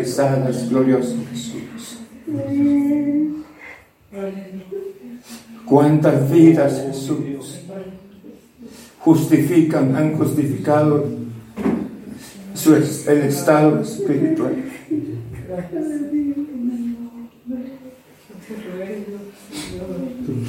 Vidas 0.00 0.16
paralizadas, 0.16 0.68
glorioso 0.68 1.16
Jesús. 1.30 1.98
Cuántas 5.64 6.30
vidas, 6.30 6.82
Jesús, 6.86 7.60
justifican, 8.98 9.94
han 9.94 10.16
justificado 10.16 11.04
su, 12.54 12.74
el 12.74 13.18
estado 13.22 13.80
espiritual. 13.80 14.54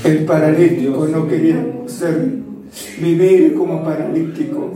El 0.03 0.25
paralítico 0.25 1.07
no 1.07 1.27
quería 1.27 1.63
ser, 1.87 2.41
vivir 2.99 3.53
como 3.55 3.83
paralítico 3.83 4.71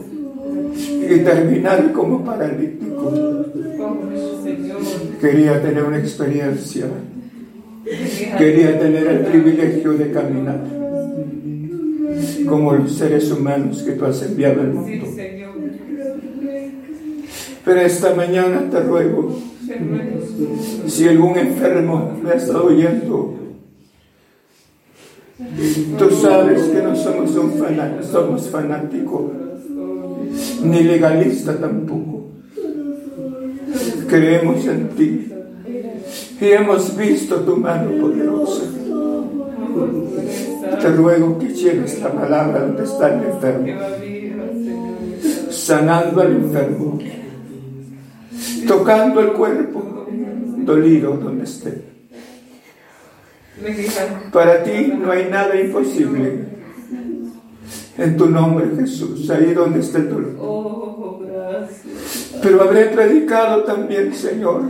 y 0.76 1.20
terminar 1.20 1.92
como 1.92 2.24
paralítico. 2.24 3.12
Quería 5.20 5.62
tener 5.62 5.84
una 5.84 5.98
experiencia, 5.98 6.86
quería 8.38 8.80
tener 8.80 9.08
el 9.08 9.20
privilegio 9.20 9.94
de 9.94 10.12
caminar 10.12 10.60
como 12.48 12.74
los 12.74 12.94
seres 12.94 13.32
humanos 13.32 13.82
que 13.84 13.94
tú 13.94 14.06
has 14.06 14.22
enviado 14.24 14.62
al 14.62 14.74
mundo. 14.74 15.06
Pero 17.64 17.82
esta 17.82 18.14
mañana 18.14 18.70
te 18.70 18.80
ruego, 18.82 19.36
si 20.88 21.08
algún 21.08 21.38
enfermo 21.38 22.18
me 22.24 22.32
ha 22.32 22.36
estado 22.36 22.66
oyendo, 22.66 23.34
tú 25.98 26.10
sabes 26.12 26.62
que 26.64 26.82
no 26.82 26.96
somos, 26.96 27.36
un 27.36 27.54
fanático, 27.54 28.04
somos 28.04 28.50
fanáticos, 28.50 29.32
ni 30.64 30.84
legalistas 30.84 31.60
tampoco. 31.60 32.05
Creemos 34.08 34.66
en 34.68 34.90
ti 34.90 35.32
y 36.40 36.46
hemos 36.46 36.96
visto 36.96 37.38
tu 37.42 37.58
mano 37.58 37.92
poderosa. 38.02 38.64
Te 40.82 40.90
ruego 40.90 41.40
que 41.40 41.48
lleves 41.48 42.02
la 42.02 42.12
palabra 42.12 42.60
donde 42.62 42.84
está 42.84 43.14
el 43.14 43.24
enfermo, 43.26 43.68
sanando 45.50 46.22
al 46.22 46.32
enfermo 46.32 47.00
tocando 48.68 49.22
el 49.22 49.34
cuerpo 49.34 50.08
dolido 50.58 51.18
donde 51.18 51.44
esté. 51.44 51.82
Para 54.32 54.64
ti 54.64 54.94
no 55.00 55.12
hay 55.12 55.30
nada 55.30 55.60
imposible. 55.60 56.56
En 57.98 58.18
tu 58.18 58.30
nombre, 58.30 58.68
Jesús, 58.78 59.30
ahí 59.30 59.54
donde 59.54 59.80
esté 59.80 60.00
el 60.00 60.10
dolor. 60.10 60.55
Pero 62.46 62.62
habré 62.62 62.86
predicado 62.86 63.64
también, 63.64 64.14
Señor, 64.14 64.62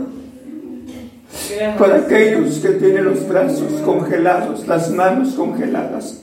para 1.78 1.96
aquellos 1.96 2.58
que 2.60 2.70
tienen 2.70 3.04
los 3.04 3.28
brazos 3.28 3.70
congelados, 3.84 4.66
las 4.66 4.90
manos 4.90 5.34
congeladas, 5.34 6.22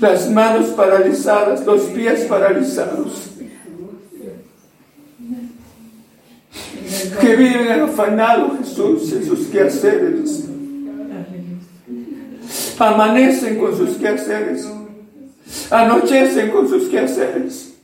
las 0.00 0.30
manos 0.30 0.68
paralizadas, 0.68 1.66
los 1.66 1.82
pies 1.82 2.20
paralizados 2.20 3.32
que 7.20 7.36
viven 7.36 7.82
afanados, 7.82 8.60
Jesús, 8.60 9.12
en 9.12 9.26
sus 9.26 9.40
quehaceres. 9.48 10.46
Amanecen 12.78 13.58
con 13.58 13.76
sus 13.76 13.90
quehaceres. 13.98 14.66
Anochecen 15.70 16.50
con 16.50 16.66
sus 16.66 16.88
quehaceres. 16.88 17.74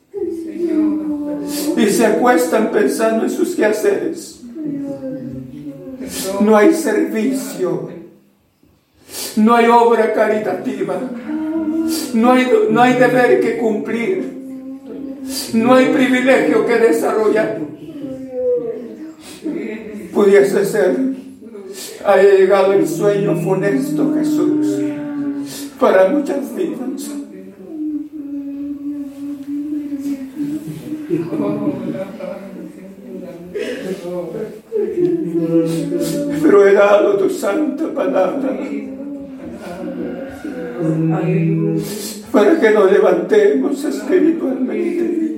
Y 1.77 1.87
se 1.87 2.07
acuestan 2.07 2.71
pensando 2.71 3.25
en 3.25 3.31
sus 3.31 3.55
quehaceres. 3.55 4.41
No 6.41 6.57
hay 6.57 6.75
servicio. 6.75 7.91
No 9.37 9.55
hay 9.55 9.67
obra 9.67 10.13
caritativa. 10.13 10.99
No 12.15 12.33
hay, 12.33 12.49
no 12.71 12.81
hay 12.81 12.95
deber 12.95 13.41
que 13.41 13.59
cumplir. 13.59 14.37
No 15.55 15.75
hay 15.75 15.87
privilegio 15.87 16.67
que 16.67 16.79
desarrollar 16.79 17.67
pudiese 20.17 20.65
ser, 20.65 20.97
ha 22.07 22.17
llegado 22.17 22.73
el 22.73 22.89
sueño 22.89 23.37
funesto, 23.37 24.15
Jesús, 24.15 24.67
para 25.79 26.09
muchas 26.09 26.57
vidas. 26.57 27.11
Pero 36.43 36.67
he 36.67 36.73
dado 36.73 37.17
tu 37.17 37.31
santa 37.31 37.93
palabra 37.93 38.57
para 42.31 42.61
que 42.61 42.71
nos 42.71 42.93
levantemos 42.93 43.85
espiritualmente. 43.85 45.37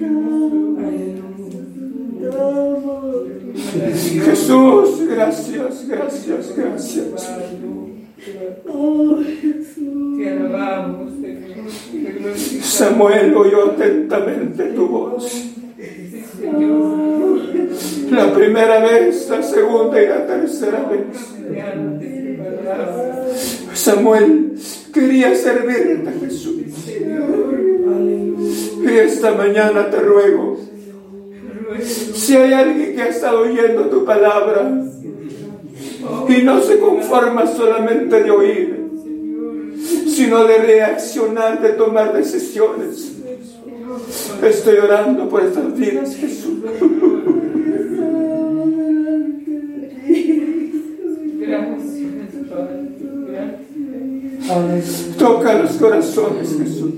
Jesús, 4.25 5.07
gracias, 5.09 5.89
gracias, 5.89 6.55
gracias. 6.57 7.31
Samuel 12.63 13.37
oyó 13.37 13.73
atentamente 13.73 14.65
tu 14.75 14.89
voz. 14.89 15.48
La 18.19 18.35
primera 18.35 18.81
vez, 18.81 19.29
la 19.31 19.43
segunda 19.43 20.03
y 20.03 20.09
la 20.09 20.27
tercera 20.27 20.81
vez. 20.91 21.07
Samuel 23.75 24.55
quería 24.93 25.35
servirte, 25.35 26.11
Jesús. 26.21 26.57
Y 28.83 28.97
esta 28.97 29.33
mañana 29.33 29.91
te 29.91 30.01
ruego 30.01 30.59
si 31.85 32.37
hay 32.37 32.53
alguien 32.53 32.95
que 32.95 33.03
ha 33.03 33.09
estado 33.09 33.41
oyendo 33.41 33.83
tu 33.89 34.05
palabra 34.05 34.71
y 36.29 36.43
no 36.43 36.63
se 36.63 36.79
conforma 36.79 37.47
solamente 37.47 38.23
de 38.23 38.31
oír, 38.31 38.91
sino 40.09 40.45
de 40.45 40.59
reaccionar, 40.59 41.61
de 41.61 41.71
tomar 41.71 42.15
decisiones, 42.15 43.13
estoy 44.43 44.79
orando 44.79 45.29
por 45.29 45.43
estas 45.43 45.75
vidas, 45.77 46.17
Jesús. 46.17 46.59
Toca 55.19 55.55
los 55.55 55.73
corazones, 55.73 56.57
Jesús. 56.59 56.95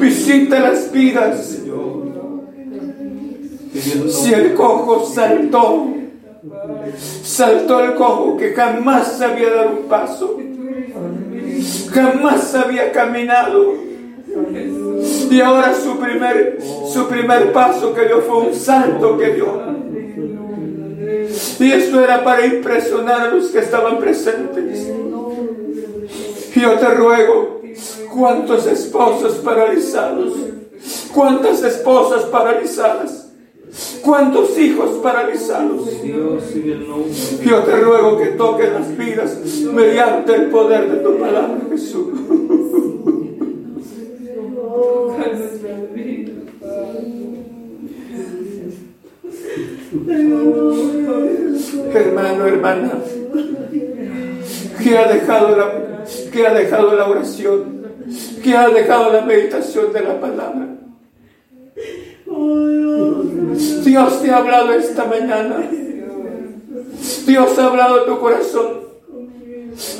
Visita 0.00 0.60
las 0.60 0.90
vidas. 0.90 1.58
Si 4.08 4.32
el 4.32 4.54
cojo 4.54 5.04
saltó, 5.06 5.88
saltó 7.22 7.84
el 7.84 7.94
cojo 7.94 8.36
que 8.36 8.52
jamás 8.52 9.18
sabía 9.18 9.50
dar 9.50 9.68
un 9.72 9.88
paso, 9.88 10.38
jamás 11.90 12.54
había 12.54 12.92
caminado. 12.92 13.93
Y 15.30 15.40
ahora 15.40 15.74
su 15.74 15.98
primer, 15.98 16.58
su 16.92 17.06
primer 17.08 17.52
paso 17.52 17.94
que 17.94 18.06
dio 18.06 18.20
fue 18.22 18.38
un 18.38 18.54
salto 18.54 19.16
que 19.18 19.34
dio. 19.34 19.60
Y 21.58 21.72
eso 21.72 22.00
era 22.02 22.22
para 22.22 22.46
impresionar 22.46 23.20
a 23.22 23.34
los 23.34 23.48
que 23.48 23.58
estaban 23.58 23.98
presentes. 23.98 24.88
Yo 26.54 26.72
te 26.78 26.94
ruego, 26.94 27.60
cuántos 28.14 28.66
esposos 28.66 29.34
paralizados, 29.36 30.34
cuántas 31.12 31.62
esposas 31.62 32.24
paralizadas 32.26 33.24
¿Cuántos 34.02 34.56
hijos 34.58 34.90
paralizados? 35.02 35.88
Yo 37.44 37.58
te 37.60 37.76
ruego 37.80 38.18
que 38.18 38.26
toques 38.26 38.72
las 38.72 38.96
vidas 38.96 39.36
mediante 39.72 40.34
el 40.34 40.50
poder 40.50 40.90
de 40.90 40.96
tu 40.98 41.18
palabra, 41.18 41.58
Jesús. 41.70 42.06
Hermano, 51.94 52.46
hermana, 52.46 52.92
que 54.82 54.98
ha 54.98 55.12
dejado 55.12 55.56
la, 55.56 56.04
que 56.32 56.46
ha 56.46 56.54
dejado 56.54 56.96
la 56.96 57.08
oración, 57.08 57.82
que 58.42 58.56
ha 58.56 58.68
dejado 58.68 59.12
la 59.12 59.22
meditación 59.22 59.92
de 59.92 60.00
la 60.00 60.20
palabra. 60.20 60.68
Dios 63.84 64.22
te 64.22 64.30
ha 64.30 64.36
hablado 64.38 64.72
esta 64.72 65.04
mañana. 65.04 65.70
Dios 67.26 67.58
ha 67.58 67.66
hablado 67.66 68.02
a 68.02 68.06
tu 68.06 68.18
corazón. 68.18 68.84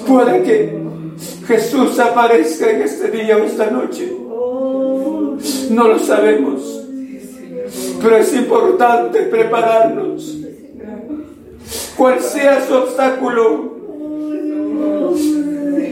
Puede 0.06 0.42
que 0.42 0.78
Jesús 1.46 1.98
aparezca 1.98 2.70
en 2.70 2.82
este 2.82 3.10
día 3.10 3.36
o 3.36 3.44
esta 3.44 3.70
noche. 3.70 4.23
No 5.70 5.88
lo 5.88 5.98
sabemos. 5.98 6.82
Pero 8.02 8.16
es 8.16 8.34
importante 8.34 9.22
prepararnos. 9.22 10.38
Cual 11.96 12.20
sea 12.20 12.64
su 12.66 12.74
obstáculo, 12.74 13.74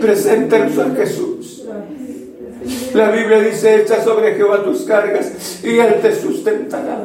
preséntenos 0.00 0.78
a 0.78 0.90
Jesús. 0.94 1.64
La 2.94 3.10
Biblia 3.10 3.40
dice, 3.40 3.82
echa 3.82 4.02
sobre 4.02 4.34
Jehová 4.34 4.62
tus 4.62 4.82
cargas 4.82 5.60
y 5.64 5.78
Él 5.78 6.00
te 6.02 6.14
sustentará. 6.14 7.02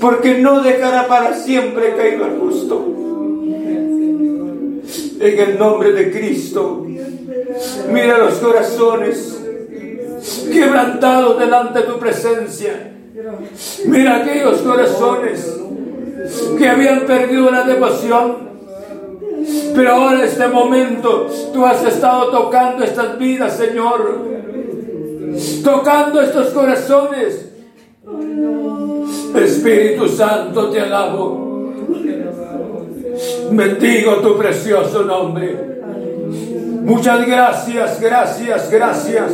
Porque 0.00 0.38
no 0.38 0.62
dejará 0.62 1.08
para 1.08 1.34
siempre 1.34 1.94
caído 1.96 2.24
al 2.24 2.38
justo. 2.38 2.86
En 5.20 5.38
el 5.38 5.58
nombre 5.58 5.92
de 5.92 6.10
Cristo, 6.10 6.86
mira 7.90 8.18
los 8.18 8.34
corazones 8.34 9.41
quebrantados 10.52 11.38
delante 11.38 11.80
de 11.80 11.84
tu 11.86 11.98
presencia. 11.98 12.92
Mira 13.86 14.16
aquellos 14.16 14.60
corazones 14.60 15.60
que 16.58 16.68
habían 16.68 17.00
perdido 17.00 17.50
la 17.50 17.64
devoción. 17.64 18.52
Pero 19.74 19.92
ahora 19.92 20.18
en 20.18 20.24
este 20.24 20.46
momento 20.46 21.26
tú 21.52 21.66
has 21.66 21.84
estado 21.84 22.28
tocando 22.30 22.84
estas 22.84 23.18
vidas, 23.18 23.56
Señor. 23.56 24.18
Tocando 25.64 26.20
estos 26.20 26.48
corazones. 26.48 27.48
Espíritu 29.34 30.08
Santo, 30.08 30.70
te 30.70 30.80
alabo. 30.80 31.72
Bendigo 33.50 34.16
tu 34.16 34.38
precioso 34.38 35.02
nombre. 35.02 35.72
Muchas 36.82 37.26
gracias, 37.26 38.00
gracias, 38.00 38.70
gracias. 38.70 39.32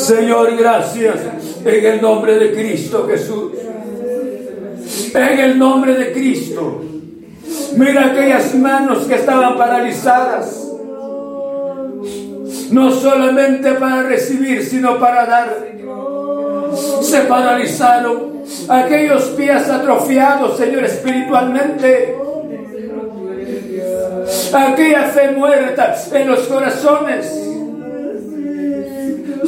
Señor, 0.00 0.56
gracias 0.56 1.16
en 1.62 1.84
el 1.84 2.00
nombre 2.00 2.38
de 2.38 2.52
Cristo 2.52 3.06
Jesús. 3.06 3.52
En 5.14 5.38
el 5.38 5.58
nombre 5.58 5.94
de 5.94 6.12
Cristo. 6.12 6.82
Mira 7.76 8.06
aquellas 8.06 8.54
manos 8.54 9.04
que 9.06 9.16
estaban 9.16 9.58
paralizadas. 9.58 10.68
No 12.70 12.90
solamente 12.92 13.72
para 13.74 14.04
recibir, 14.04 14.64
sino 14.64 14.98
para 14.98 15.26
dar. 15.26 15.66
Se 17.02 17.20
paralizaron. 17.22 18.30
Aquellos 18.68 19.22
pies 19.36 19.68
atrofiados, 19.68 20.56
Señor, 20.56 20.84
espiritualmente. 20.84 22.16
Aquella 24.52 25.02
fe 25.04 25.32
muerta 25.32 25.94
en 26.12 26.28
los 26.28 26.40
corazones 26.40 27.49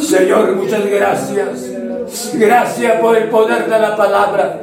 Señor, 0.03 0.57
muchas 0.57 0.87
gracias. 0.87 1.71
Gracias 2.35 3.01
por 3.01 3.17
el 3.17 3.29
poder 3.29 3.69
de 3.69 3.79
la 3.79 3.97
palabra. 3.97 4.61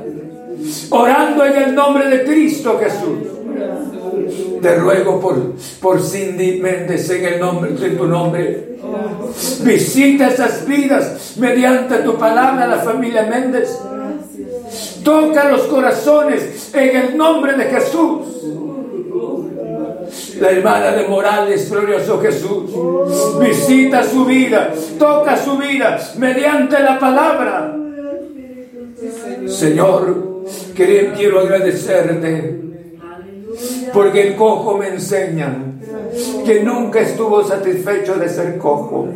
Orando 0.90 1.46
en 1.46 1.56
el 1.56 1.76
nombre 1.76 2.08
de 2.10 2.24
Cristo 2.26 2.80
Jesús. 2.80 4.62
Te 4.62 4.76
ruego 4.76 5.20
por, 5.20 5.54
por 5.82 6.02
Cindy 6.02 6.60
Méndez 6.60 7.10
en 7.10 7.26
el 7.26 7.40
nombre 7.40 7.72
de 7.72 7.90
tu 7.92 8.06
nombre. 8.06 8.70
Visita 9.62 10.28
esas 10.28 10.68
vidas 10.68 11.36
mediante 11.38 12.00
tu 12.00 12.18
palabra, 12.18 12.68
la 12.68 12.80
familia 12.80 13.24
Méndez. 13.24 13.80
Toca 15.04 15.50
los 15.50 15.62
corazones 15.62 16.72
en 16.74 16.96
el 16.98 17.18
nombre 17.18 17.54
de 17.54 17.64
Jesús 17.66 18.40
la 20.40 20.52
hermana 20.52 20.92
de 20.92 21.08
Morales, 21.08 21.70
glorioso 21.70 22.20
Jesús. 22.22 22.72
Visita 23.40 24.04
su 24.04 24.26
vida, 24.26 24.74
toca 24.98 25.38
su 25.38 25.58
vida 25.58 26.00
mediante 26.18 26.80
la 26.80 27.00
palabra. 27.00 27.76
Señor, 29.48 30.44
quiero 30.76 31.40
agradecerte 31.40 32.62
porque 33.94 34.28
el 34.28 34.36
cojo 34.36 34.78
me 34.78 34.90
enseña 34.90 35.56
que 36.46 36.64
nunca 36.64 37.02
estuvo 37.02 37.44
satisfecho 37.44 38.16
de 38.16 38.30
ser 38.30 38.58
cojo. 38.58 39.08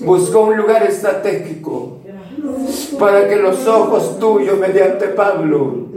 Buscó 0.00 0.40
un 0.40 0.56
lugar 0.56 0.84
estratégico 0.84 1.98
para 2.98 3.28
que 3.28 3.36
los 3.36 3.66
ojos 3.66 4.18
tuyos, 4.18 4.58
mediante 4.58 5.08
Pablo, 5.08 5.88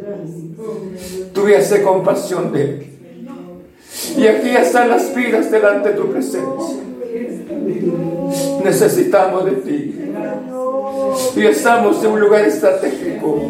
tuviese 1.34 1.82
compasión 1.82 2.52
de 2.52 2.62
él. 2.62 2.93
Y 4.18 4.28
aquí 4.28 4.50
están 4.50 4.90
las 4.90 5.14
vidas 5.16 5.50
delante 5.52 5.90
de 5.90 5.96
tu 5.96 6.12
presencia. 6.12 6.84
Necesitamos 8.64 9.46
de 9.46 9.52
ti. 9.52 9.96
Y 11.36 11.46
estamos 11.46 12.04
en 12.04 12.12
un 12.12 12.20
lugar 12.20 12.46
estratégico 12.46 13.42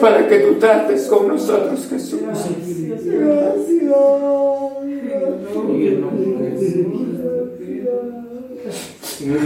para 0.00 0.26
que 0.28 0.38
tú 0.40 0.54
trates 0.54 1.06
con 1.06 1.28
nosotros, 1.28 1.86
Jesús. 1.88 2.20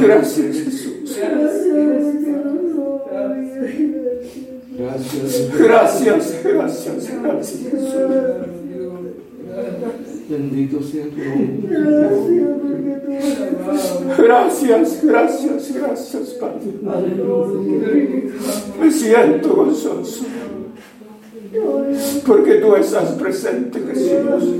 Gracias, 0.03 0.57
Jesús. 0.57 1.19
Gracias, 4.79 5.59
gracias, 5.59 6.45
gracias, 6.45 7.23
gracias, 7.23 7.61
Jesús. 7.71 8.66
Bendito 10.29 10.83
sea 10.83 11.05
tu 11.05 11.17
nombre. 11.17 11.77
Gracias, 14.19 15.01
gracias, 15.03 15.75
gracias, 15.75 16.29
Padre. 16.41 16.73
Me 18.81 18.91
siento 18.91 19.55
gozoso. 19.55 20.25
Porque 22.27 22.55
tú 22.57 22.77
estás 22.77 23.13
presente, 23.13 23.81
Jesús. 23.81 24.55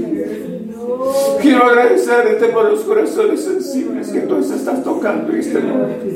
Quiero 1.43 1.65
agradecerte 1.65 2.47
por 2.47 2.71
los 2.71 2.81
corazones 2.81 3.41
sensibles 3.41 4.09
que 4.09 4.21
tú 4.21 4.37
estás 4.37 4.83
tocando 4.83 5.33
en 5.33 5.41
este 5.41 5.59
momento. 5.59 6.07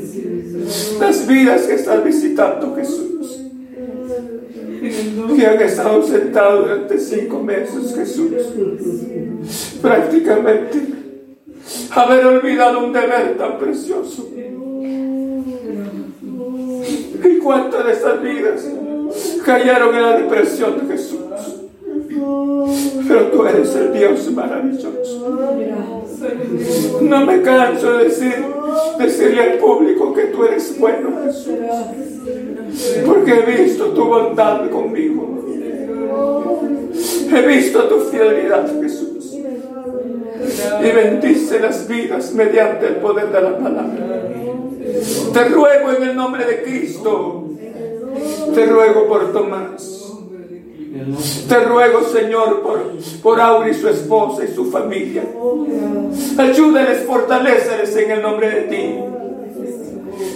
Las 0.99 1.27
vidas 1.27 1.63
que 1.63 1.73
estás 1.75 2.03
visitando, 2.03 2.73
Jesús 2.75 3.11
que 5.35 5.45
han 5.45 5.61
estado 5.61 6.01
sentados 6.03 6.67
durante 6.67 6.99
cinco 6.99 7.41
meses, 7.43 7.95
Jesús. 7.95 8.31
Prácticamente 9.81 10.79
haber 11.91 12.25
olvidado 12.25 12.85
un 12.85 12.93
deber 12.93 13.37
tan 13.37 13.59
precioso. 13.59 14.27
¿Y 17.23 17.37
cuántas 17.37 17.85
de 17.85 17.91
estas 17.91 18.21
vidas 18.23 18.67
cayeron 19.45 19.95
en 19.95 20.01
la 20.01 20.17
depresión 20.17 20.79
de 20.79 20.93
Jesús? 20.93 21.19
Pero 23.07 23.27
tú 23.27 23.45
eres 23.45 23.75
el 23.75 23.93
Dios 23.93 24.31
maravilloso. 24.31 25.47
No 27.01 27.25
me 27.25 27.41
canso 27.41 27.97
de 27.97 28.05
decir, 28.05 28.35
decirle 28.97 29.41
al 29.41 29.57
público 29.59 30.13
que 30.13 30.25
tú 30.25 30.45
eres 30.45 30.79
bueno, 30.79 31.11
Jesús. 31.25 31.55
Porque 33.05 33.31
he 33.31 33.63
visto 33.63 33.85
tu 33.87 34.05
bondad 34.05 34.69
conmigo. 34.69 35.27
He 37.33 37.41
visto 37.47 37.83
tu 37.83 37.99
fidelidad, 38.01 38.67
Jesús. 38.81 39.33
Y 39.33 40.91
bendice 40.91 41.59
las 41.59 41.87
vidas 41.87 42.33
mediante 42.33 42.87
el 42.87 42.95
poder 42.95 43.31
de 43.31 43.41
la 43.41 43.57
palabra. 43.57 44.31
Te 45.33 45.43
ruego 45.45 45.91
en 45.97 46.03
el 46.09 46.15
nombre 46.15 46.45
de 46.45 46.63
Cristo. 46.63 47.45
Te 48.53 48.65
ruego 48.65 49.07
por 49.07 49.31
Tomás. 49.31 50.01
Te 51.47 51.59
ruego, 51.61 52.03
Señor, 52.03 52.61
por, 52.61 52.83
por 53.23 53.39
Auri, 53.39 53.73
su 53.73 53.87
esposa 53.87 54.43
y 54.43 54.53
su 54.53 54.65
familia. 54.65 55.23
Ayúdales, 56.37 57.05
fortaleceles 57.05 57.95
en 57.95 58.11
el 58.11 58.21
nombre 58.21 58.49
de 58.49 58.61
ti. 58.63 59.20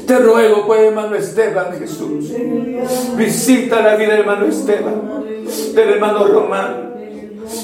Te 0.06 0.20
ruego 0.20 0.68
por 0.68 0.78
hermano 0.78 1.16
Esteban, 1.16 1.80
Jesús. 1.80 2.32
Visita 3.18 3.82
la 3.82 3.96
vida 3.96 4.18
hermano 4.20 4.46
Esteban, 4.46 5.24
del 5.74 5.90
hermano 5.90 6.28
Román. 6.28 6.94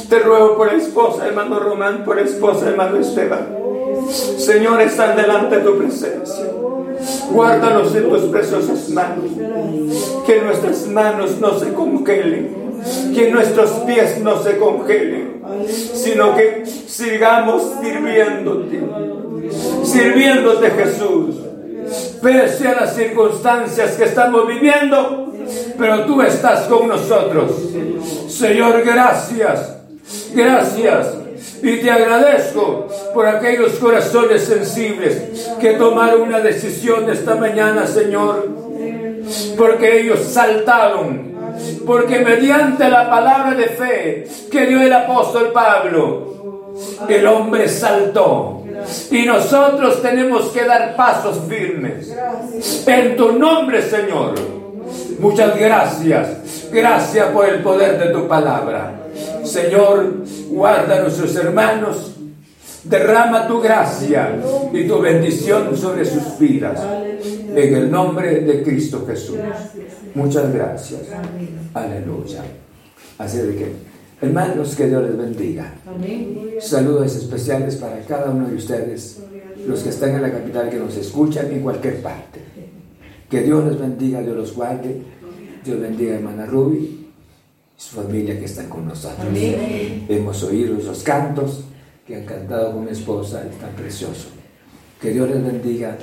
Te 0.10 0.20
ruego 0.20 0.58
por 0.58 0.74
esposa, 0.74 1.28
hermano 1.28 1.60
Román, 1.60 2.04
por 2.04 2.18
esposa, 2.18 2.70
hermano 2.70 2.98
Esteban. 2.98 3.48
Señor, 4.38 4.82
están 4.82 5.16
delante 5.16 5.58
de 5.58 5.64
tu 5.64 5.78
presencia. 5.78 6.46
Guárdanos 7.32 7.96
en 7.96 8.10
tus 8.10 8.22
preciosas 8.24 8.90
manos. 8.90 9.26
Que 10.26 10.42
nuestras 10.42 10.88
manos 10.88 11.40
no 11.40 11.60
se 11.60 11.74
congelen. 11.74 12.72
Que 13.14 13.30
nuestros 13.30 13.70
pies 13.86 14.20
no 14.20 14.42
se 14.42 14.58
congelen. 14.58 15.42
Sino 15.68 16.36
que 16.36 16.66
sigamos 16.66 17.74
sirviéndote. 17.82 18.82
Sirviéndote, 19.84 20.72
Jesús 20.72 21.36
pese 22.22 22.68
a 22.68 22.82
las 22.82 22.96
circunstancias 22.96 23.92
que 23.94 24.06
estamos 24.06 24.48
viviendo, 24.48 25.34
pero 25.78 26.06
tú 26.06 26.22
estás 26.22 26.68
con 26.68 26.88
nosotros. 26.88 27.52
Señor, 28.28 28.84
gracias, 28.84 29.78
gracias. 30.34 31.16
Y 31.64 31.78
te 31.78 31.92
agradezco 31.92 32.88
por 33.14 33.28
aquellos 33.28 33.74
corazones 33.74 34.44
sensibles 34.44 35.50
que 35.60 35.74
tomaron 35.74 36.22
una 36.22 36.40
decisión 36.40 37.10
esta 37.10 37.36
mañana, 37.36 37.86
Señor, 37.86 38.48
porque 39.58 40.02
ellos 40.02 40.20
saltaron, 40.22 41.36
porque 41.86 42.20
mediante 42.20 42.90
la 42.90 43.10
palabra 43.10 43.54
de 43.56 43.68
fe 43.68 44.28
que 44.52 44.66
dio 44.66 44.82
el 44.82 44.94
apóstol 44.94 45.52
Pablo, 45.54 46.72
el 47.08 47.28
hombre 47.28 47.68
saltó 47.68 48.61
y 49.12 49.26
nosotros 49.26 50.02
tenemos 50.02 50.50
que 50.50 50.66
dar 50.66 50.96
pasos 50.96 51.40
firmes. 51.48 52.16
En 52.86 53.16
tu 53.16 53.34
nombre, 53.34 53.82
Señor. 53.82 54.36
Muchas 55.20 55.58
gracias. 55.58 56.70
Gracias 56.72 57.28
por 57.30 57.48
el 57.48 57.62
poder 57.62 58.00
de 58.00 58.10
tu 58.10 58.28
palabra. 58.28 58.94
Señor, 59.44 60.24
guarda 60.50 60.98
a 60.98 61.02
nuestros 61.02 61.36
hermanos. 61.36 62.16
Derrama 62.84 63.48
tu 63.48 63.62
gracia 63.62 64.38
y 64.74 64.88
tu 64.88 65.00
bendición 65.00 65.78
sobre 65.78 66.04
sus 66.04 66.40
vidas. 66.40 66.80
En 67.56 67.76
el 67.76 67.92
nombre 67.92 68.40
de 68.40 68.64
Cristo 68.64 69.06
Jesús. 69.06 69.38
Muchas 70.16 70.52
gracias. 70.54 71.02
Aleluya. 71.74 72.42
Así 73.20 73.38
de 73.38 73.56
que 73.56 73.91
Hermanos, 74.22 74.76
que 74.76 74.88
Dios 74.88 75.04
les 75.04 75.18
bendiga. 75.18 75.74
Saludos 76.60 77.16
especiales 77.16 77.76
para 77.78 78.00
cada 78.02 78.30
uno 78.30 78.48
de 78.48 78.56
ustedes, 78.56 79.20
los 79.66 79.82
que 79.82 79.90
están 79.90 80.14
en 80.14 80.22
la 80.22 80.32
capital, 80.32 80.70
que 80.70 80.78
nos 80.78 80.96
escuchan 80.96 81.52
en 81.52 81.62
cualquier 81.62 82.04
parte. 82.04 82.40
Que 83.28 83.42
Dios 83.42 83.66
les 83.66 83.80
bendiga, 83.80 84.22
Dios 84.22 84.36
los 84.36 84.56
guarde. 84.56 85.02
Dios 85.66 85.80
bendiga 85.80 86.14
a 86.14 86.16
hermana 86.18 86.46
Ruby 86.46 86.78
y 86.78 87.12
su 87.76 87.96
familia 87.96 88.38
que 88.38 88.46
están 88.46 88.70
con 88.70 88.88
nosotros. 88.88 89.28
Hemos 89.34 90.44
oído 90.44 90.78
esos 90.78 91.02
cantos 91.02 91.64
que 92.06 92.16
han 92.16 92.26
cantado 92.26 92.74
con 92.74 92.86
mi 92.86 92.92
esposa, 92.92 93.44
es 93.50 93.58
tan 93.58 93.72
precioso. 93.72 94.28
Que 95.02 95.12
Dios 95.12 95.30
les 95.30 95.44
bendiga. 95.44 95.98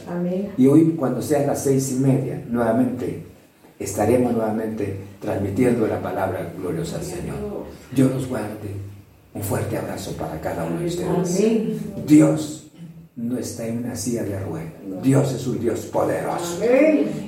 Y 0.56 0.66
hoy, 0.66 0.96
cuando 0.98 1.22
sean 1.22 1.46
las 1.46 1.62
seis 1.62 1.92
y 1.92 2.00
media, 2.00 2.42
nuevamente 2.48 3.22
estaremos 3.78 4.32
nuevamente 4.32 4.96
transmitiendo 5.20 5.86
la 5.86 6.00
palabra 6.00 6.52
gloriosa 6.56 6.96
al 6.96 7.04
Señor. 7.04 7.36
Dios 7.94 8.12
los 8.12 8.28
guarde. 8.28 8.88
Un 9.34 9.42
fuerte 9.42 9.76
abrazo 9.76 10.12
para 10.12 10.40
cada 10.40 10.64
uno 10.64 10.80
de 10.80 10.86
ustedes. 10.86 12.06
Dios 12.06 12.66
no 13.16 13.38
está 13.38 13.66
en 13.66 13.78
una 13.78 13.96
silla 13.96 14.22
de 14.22 14.38
ruedas. 14.40 14.72
Dios 15.02 15.32
es 15.32 15.46
un 15.46 15.60
Dios 15.60 15.80
poderoso. 15.86 16.60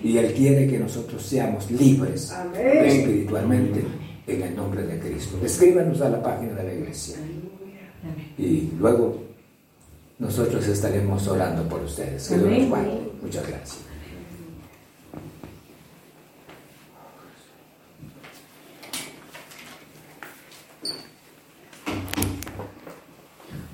Y 0.02 0.16
Él 0.16 0.32
quiere 0.34 0.66
que 0.66 0.78
nosotros 0.78 1.22
seamos 1.22 1.70
libres 1.70 2.32
espiritualmente 2.54 3.84
en 4.26 4.42
el 4.42 4.56
nombre 4.56 4.82
de 4.84 4.98
Cristo. 4.98 5.38
Escríbanos 5.44 6.00
a 6.00 6.08
la 6.08 6.22
página 6.22 6.54
de 6.54 6.64
la 6.64 6.74
iglesia. 6.74 7.16
Y 8.38 8.70
luego 8.78 9.18
nosotros 10.18 10.66
estaremos 10.66 11.26
orando 11.28 11.68
por 11.68 11.82
ustedes. 11.82 12.28
Que 12.28 12.38
Dios 12.38 12.50
los 12.50 12.68
guarde. 12.68 13.10
Muchas 13.22 13.46
gracias. 13.46 13.89